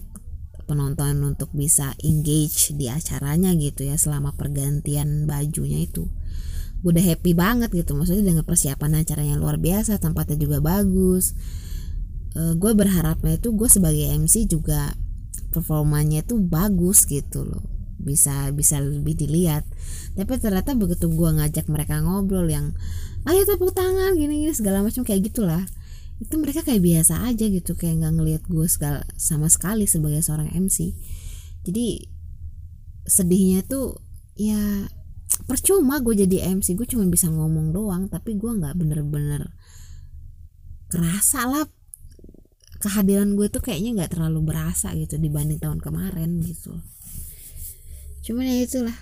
[0.66, 6.08] penonton untuk bisa engage di acaranya gitu ya selama pergantian bajunya itu
[6.86, 7.98] udah happy banget gitu.
[7.98, 11.34] Maksudnya dengan persiapan acaranya luar biasa tempatnya juga bagus.
[12.38, 14.94] Uh, gue berharapnya itu gue sebagai MC juga
[15.50, 17.66] performanya itu bagus gitu loh.
[17.98, 19.66] Bisa bisa lebih dilihat.
[20.14, 22.78] Tapi ternyata begitu gue ngajak mereka ngobrol yang
[23.26, 25.66] ayo tepuk tangan gini gini segala macam kayak gitulah.
[26.22, 30.48] Itu mereka kayak biasa aja gitu kayak nggak ngelihat gue segala sama sekali sebagai seorang
[30.54, 30.96] MC
[31.66, 32.06] jadi
[33.10, 33.98] sedihnya tuh
[34.38, 34.86] ya
[35.44, 39.52] percuma gue jadi MC gue cuma bisa ngomong doang tapi gue nggak bener-bener
[40.88, 41.68] kerasa lah
[42.80, 46.80] kehadiran gue tuh kayaknya nggak terlalu berasa gitu dibanding tahun kemarin gitu.
[48.26, 48.98] Cuman ya itulah.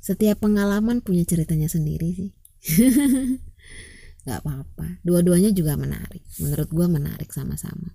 [0.00, 2.30] Setiap pengalaman punya ceritanya sendiri sih.
[4.24, 5.04] Nggak apa-apa.
[5.04, 6.24] Dua-duanya juga menarik.
[6.40, 7.92] Menurut gue menarik sama-sama.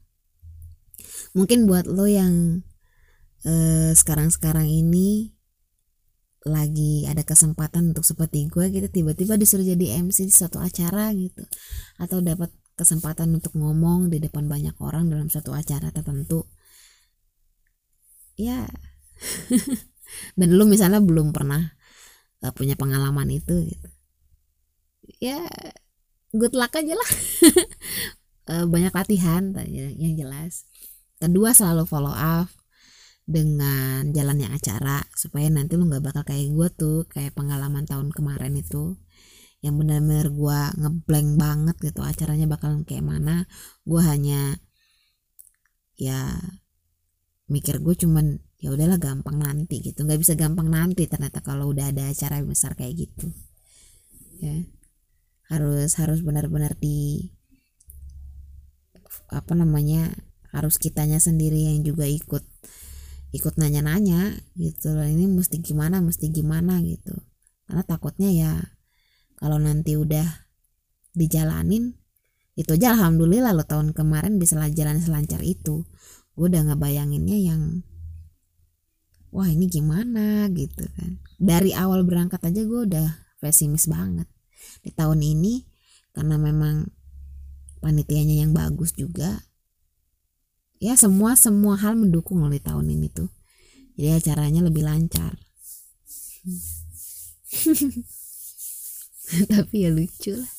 [1.33, 2.61] Mungkin buat lo yang
[3.45, 5.33] eh, sekarang-sekarang ini
[6.43, 11.43] lagi ada kesempatan untuk seperti gue gitu tiba-tiba disuruh jadi MC di suatu acara gitu.
[11.99, 16.43] Atau dapat kesempatan untuk ngomong di depan banyak orang dalam suatu acara tertentu.
[18.35, 18.67] Ya.
[20.37, 21.73] Dan lu misalnya belum pernah
[22.43, 23.87] uh, punya pengalaman itu gitu.
[25.23, 25.47] Ya
[26.33, 27.11] good luck aja lah.
[28.49, 30.67] Uh, banyak latihan yang jelas.
[31.21, 32.51] Kedua selalu follow up
[33.23, 38.59] dengan jalannya acara supaya nanti lu nggak bakal kayak gue tuh kayak pengalaman tahun kemarin
[38.59, 38.99] itu.
[39.63, 43.47] Yang benar-benar gue ngeblank banget gitu acaranya bakalan kayak mana.
[43.87, 44.59] Gue hanya
[45.95, 46.35] ya
[47.47, 50.03] mikir gue cuman ya udahlah gampang nanti gitu.
[50.03, 53.31] Nggak bisa gampang nanti ternyata kalau udah ada acara besar kayak gitu.
[54.43, 54.67] Ya.
[55.47, 57.31] Harus harus benar-benar di
[59.31, 60.11] apa namanya
[60.53, 62.43] harus kitanya sendiri yang juga ikut
[63.33, 66.79] ikut nanya-nanya gitu loh ini mesti gimana mesti gimana?
[66.85, 67.17] gitu.
[67.65, 68.53] Karena takutnya ya
[69.41, 70.25] kalau nanti udah
[71.17, 71.97] dijalanin
[72.53, 75.89] itu aja alhamdulillah lo tahun kemarin bisa jalan selancar itu.
[76.37, 77.81] Gue udah ngebayanginnya yang
[79.33, 80.45] wah ini gimana?
[80.53, 81.17] gitu kan.
[81.41, 83.09] Dari awal berangkat aja gue udah
[83.41, 84.29] pesimis banget.
[84.85, 85.65] Di tahun ini
[86.13, 86.85] karena memang
[87.81, 89.41] panitianya yang bagus juga
[90.83, 93.31] ya semua semua hal mendukung di tahun ini tuh.
[93.95, 95.39] Jadi acaranya lebih lancar.
[99.53, 100.51] Tapi ya lucu lah.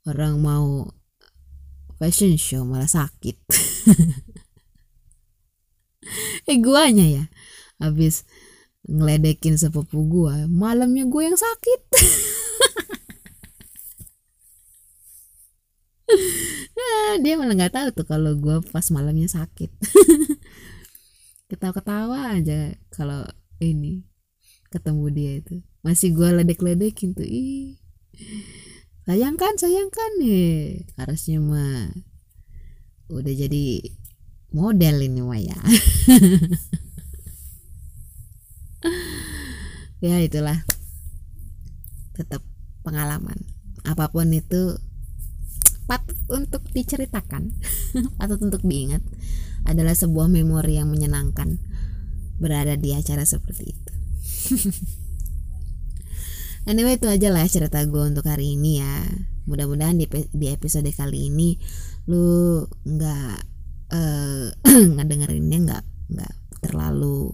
[0.08, 0.88] Orang mau
[2.00, 3.36] fashion show malah sakit.
[6.48, 7.24] Eh guanya ya
[7.78, 8.26] habis
[8.82, 11.80] ngeledekin sepupu gua malamnya gue yang sakit
[17.24, 19.70] dia malah nggak tahu tuh kalau gue pas malamnya sakit.
[21.50, 23.26] Ketawa-ketawa aja kalau
[23.58, 24.06] ini
[24.70, 25.56] ketemu dia itu.
[25.82, 27.80] Masih gue ledek-ledekin tuh ih
[29.08, 30.86] sayang kan sayang kan nih.
[30.94, 31.90] Harusnya mah
[33.10, 33.82] udah jadi
[34.54, 35.58] model ini mah ya.
[40.00, 40.64] Ya itulah
[42.16, 42.40] tetap
[42.80, 43.36] pengalaman.
[43.84, 44.80] Apa pun itu
[45.90, 47.50] patut untuk diceritakan
[48.22, 49.02] patut untuk diingat
[49.66, 51.58] adalah sebuah memori yang menyenangkan
[52.38, 53.92] berada di acara seperti itu.
[56.68, 59.00] Anyway itu aja lah cerita gue untuk hari ini ya.
[59.48, 61.56] Mudah-mudahan di, di episode kali ini
[62.04, 63.36] lu nggak
[63.90, 64.46] uh,
[64.94, 67.32] nggak dengerinnya nggak nggak terlalu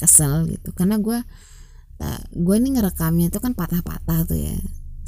[0.00, 0.72] kesel gitu.
[0.72, 1.20] Karena gue
[2.00, 4.56] uh, gue ini ngerekamnya itu kan patah-patah tuh ya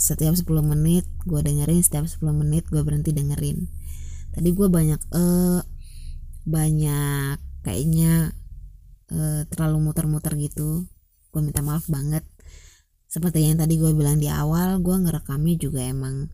[0.00, 3.68] setiap 10 menit gue dengerin setiap 10 menit gue berhenti dengerin.
[4.32, 5.60] Tadi gue banyak eh
[6.48, 8.32] banyak kayaknya
[9.12, 10.88] uh, terlalu muter-muter gitu.
[11.28, 12.24] Gue minta maaf banget.
[13.12, 16.32] Seperti yang tadi gue bilang di awal gue ngerekamnya juga emang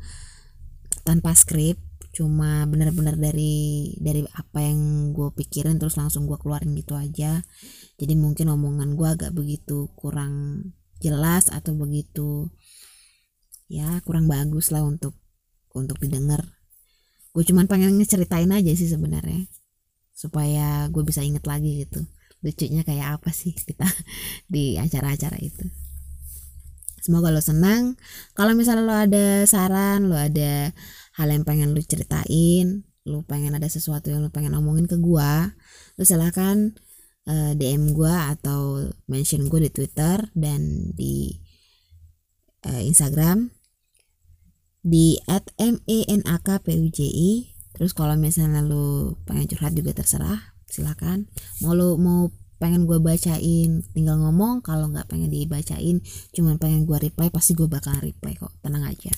[1.02, 1.82] tanpa skrip
[2.16, 7.42] cuma bener-bener dari dari apa yang gue pikirin terus langsung gue keluarin gitu aja.
[7.98, 10.64] Jadi mungkin omongan gue agak begitu kurang
[11.02, 12.48] jelas atau begitu
[13.66, 15.14] ya kurang bagus lah untuk
[15.74, 16.42] untuk didengar.
[17.36, 19.44] Gue cuman pengen ngeceritain aja sih sebenarnya.
[20.16, 22.06] Supaya gue bisa inget lagi gitu.
[22.40, 23.84] Lucunya kayak apa sih kita
[24.52, 25.68] di acara-acara itu.
[27.04, 27.94] Semoga lo senang.
[28.32, 30.72] Kalau misalnya lo ada saran lo ada
[31.16, 35.32] hal yang pengen lo ceritain lo pengen ada sesuatu yang lo pengen omongin ke gue
[35.96, 36.74] lo silahkan
[37.30, 41.30] uh, eh, DM gue atau mention gue di Twitter dan di
[42.66, 43.55] uh, Instagram
[44.86, 47.50] di at m e n a k p u j i.
[47.74, 51.26] Terus kalau misalnya lu pengen curhat juga terserah silakan.
[51.60, 52.30] Mau lu mau
[52.62, 54.62] pengen gue bacain tinggal ngomong.
[54.62, 55.98] Kalau nggak pengen dibacain
[56.32, 58.54] cuman pengen gue reply pasti gue bakal reply kok.
[58.62, 59.12] Tenang aja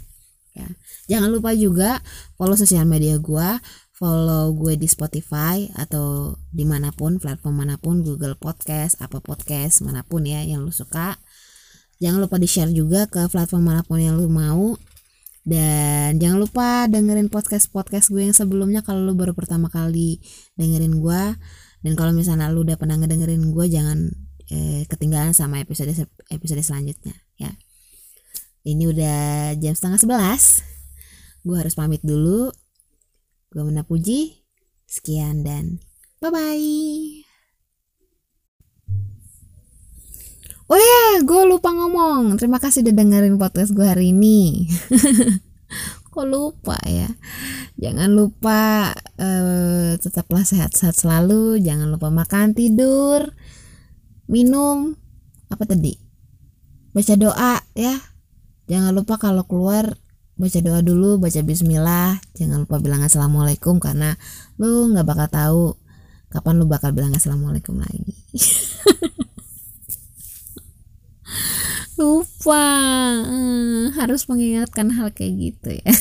[0.59, 0.69] ya.
[1.07, 2.03] Jangan lupa juga
[2.35, 3.49] follow sosial media gue
[3.95, 9.83] follow gue di Spotify atau di mana pun platform mana pun Google Podcast apa podcast
[9.83, 11.19] mana pun ya yang lu suka.
[11.99, 14.79] Jangan lupa di share juga ke platform mana pun yang lu mau
[15.49, 20.21] dan jangan lupa dengerin podcast-podcast gue yang sebelumnya kalau lu baru pertama kali
[20.61, 21.23] dengerin gue.
[21.81, 24.13] Dan kalau misalnya lu udah pernah ngedengerin gue jangan
[24.53, 25.89] eh, ketinggalan sama episode
[26.29, 27.49] episode selanjutnya ya.
[28.69, 29.21] Ini udah
[29.57, 30.61] jam setengah sebelas.
[31.41, 32.53] Gue harus pamit dulu.
[33.49, 34.45] Gue Mena Puji.
[34.85, 35.81] Sekian dan
[36.21, 37.18] bye-bye.
[40.69, 42.37] Oh ya, gue lupa ngomong.
[42.37, 44.69] Terima kasih udah dengerin podcast gue hari ini.
[46.13, 47.09] Kok lupa ya?
[47.81, 51.57] Jangan lupa uh, tetaplah sehat-sehat selalu.
[51.65, 53.33] Jangan lupa makan, tidur,
[54.29, 54.93] minum,
[55.49, 55.97] apa tadi?
[56.93, 57.97] Baca doa ya.
[58.69, 59.97] Jangan lupa kalau keluar
[60.37, 64.15] baca doa dulu baca bismillah jangan lupa bilang assalamualaikum karena
[64.55, 65.65] lu nggak bakal tahu
[66.31, 68.15] kapan lu bakal bilang assalamualaikum lagi
[71.99, 72.67] lupa.
[73.27, 75.91] Hmm, harus mengingatkan hal kayak gitu ya.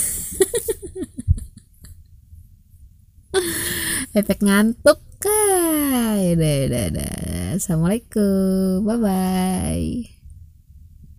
[4.18, 6.18] Efek ngantuk kah?
[6.18, 6.54] Ya udah
[6.90, 7.12] udah
[7.58, 8.86] assalamualaikum.
[8.86, 10.17] Bye bye